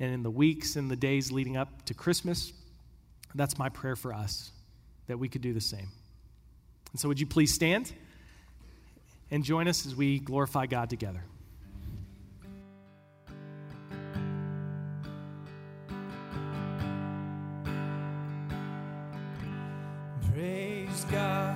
And 0.00 0.12
in 0.12 0.24
the 0.24 0.30
weeks 0.30 0.74
and 0.74 0.90
the 0.90 0.96
days 0.96 1.30
leading 1.30 1.56
up 1.56 1.84
to 1.84 1.94
Christmas, 1.94 2.52
that's 3.36 3.56
my 3.56 3.68
prayer 3.68 3.94
for 3.94 4.12
us, 4.12 4.50
that 5.06 5.20
we 5.20 5.28
could 5.28 5.40
do 5.40 5.52
the 5.52 5.60
same. 5.60 5.90
And 6.90 7.00
so, 7.00 7.06
would 7.06 7.20
you 7.20 7.28
please 7.28 7.54
stand 7.54 7.92
and 9.30 9.44
join 9.44 9.68
us 9.68 9.86
as 9.86 9.94
we 9.94 10.18
glorify 10.18 10.66
God 10.66 10.90
together? 10.90 11.22
Father, 21.04 21.55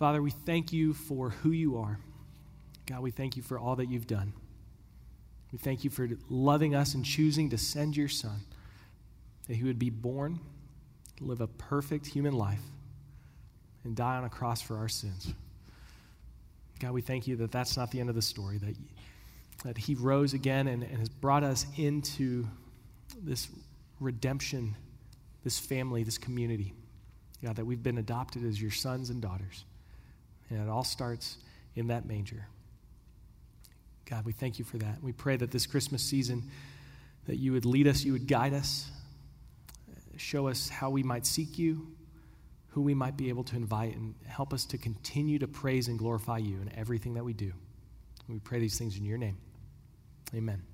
Father, 0.00 0.22
we 0.22 0.30
thank 0.30 0.72
you 0.72 0.94
for 0.94 1.28
who 1.28 1.50
you 1.50 1.76
are. 1.76 1.98
God, 2.86 3.02
we 3.02 3.10
thank 3.10 3.36
you 3.36 3.42
for 3.42 3.58
all 3.58 3.76
that 3.76 3.90
you've 3.90 4.06
done. 4.06 4.32
We 5.52 5.58
thank 5.58 5.84
you 5.84 5.90
for 5.90 6.08
loving 6.30 6.74
us 6.74 6.94
and 6.94 7.04
choosing 7.04 7.50
to 7.50 7.58
send 7.58 7.98
your 7.98 8.08
Son, 8.08 8.40
that 9.46 9.56
he 9.56 9.62
would 9.62 9.78
be 9.78 9.90
born, 9.90 10.40
live 11.20 11.42
a 11.42 11.46
perfect 11.46 12.06
human 12.06 12.32
life, 12.32 12.62
and 13.84 13.94
die 13.94 14.16
on 14.16 14.24
a 14.24 14.30
cross 14.30 14.62
for 14.62 14.78
our 14.78 14.88
sins. 14.88 15.34
God, 16.78 16.92
we 16.92 17.02
thank 17.02 17.26
you 17.26 17.36
that 17.36 17.52
that's 17.52 17.76
not 17.76 17.90
the 17.90 18.00
end 18.00 18.08
of 18.08 18.14
the 18.14 18.22
story, 18.22 18.56
that, 18.56 18.74
that 19.66 19.76
he 19.76 19.96
rose 19.96 20.32
again 20.32 20.66
and, 20.68 20.82
and 20.82 20.96
has 20.96 21.10
brought 21.10 21.44
us 21.44 21.66
into 21.76 22.46
this 23.22 23.48
redemption, 24.00 24.74
this 25.44 25.58
family, 25.58 26.04
this 26.04 26.16
community. 26.16 26.72
God, 27.44 27.56
that 27.56 27.66
we've 27.66 27.82
been 27.82 27.98
adopted 27.98 28.46
as 28.46 28.62
your 28.62 28.70
sons 28.70 29.10
and 29.10 29.20
daughters. 29.20 29.66
And 30.50 30.60
it 30.60 30.68
all 30.68 30.84
starts 30.84 31.38
in 31.74 31.86
that 31.88 32.04
manger. 32.04 32.46
God, 34.04 34.26
we 34.26 34.32
thank 34.32 34.58
you 34.58 34.64
for 34.64 34.78
that. 34.78 35.02
We 35.02 35.12
pray 35.12 35.36
that 35.36 35.52
this 35.52 35.66
Christmas 35.66 36.02
season 36.02 36.42
that 37.26 37.36
you 37.36 37.52
would 37.52 37.64
lead 37.64 37.86
us, 37.86 38.02
you 38.02 38.12
would 38.12 38.26
guide 38.26 38.52
us, 38.52 38.90
show 40.16 40.48
us 40.48 40.68
how 40.68 40.90
we 40.90 41.02
might 41.02 41.26
seek 41.26 41.58
you, 41.58 41.86
who 42.68 42.82
we 42.82 42.94
might 42.94 43.16
be 43.16 43.28
able 43.28 43.44
to 43.44 43.56
invite, 43.56 43.96
and 43.96 44.14
help 44.26 44.52
us 44.52 44.64
to 44.66 44.78
continue 44.78 45.38
to 45.38 45.46
praise 45.48 45.88
and 45.88 45.98
glorify 45.98 46.38
you 46.38 46.60
in 46.60 46.72
everything 46.76 47.14
that 47.14 47.24
we 47.24 47.32
do. 47.32 47.52
We 48.28 48.40
pray 48.40 48.58
these 48.58 48.78
things 48.78 48.96
in 48.96 49.04
your 49.04 49.18
name. 49.18 49.38
Amen. 50.34 50.69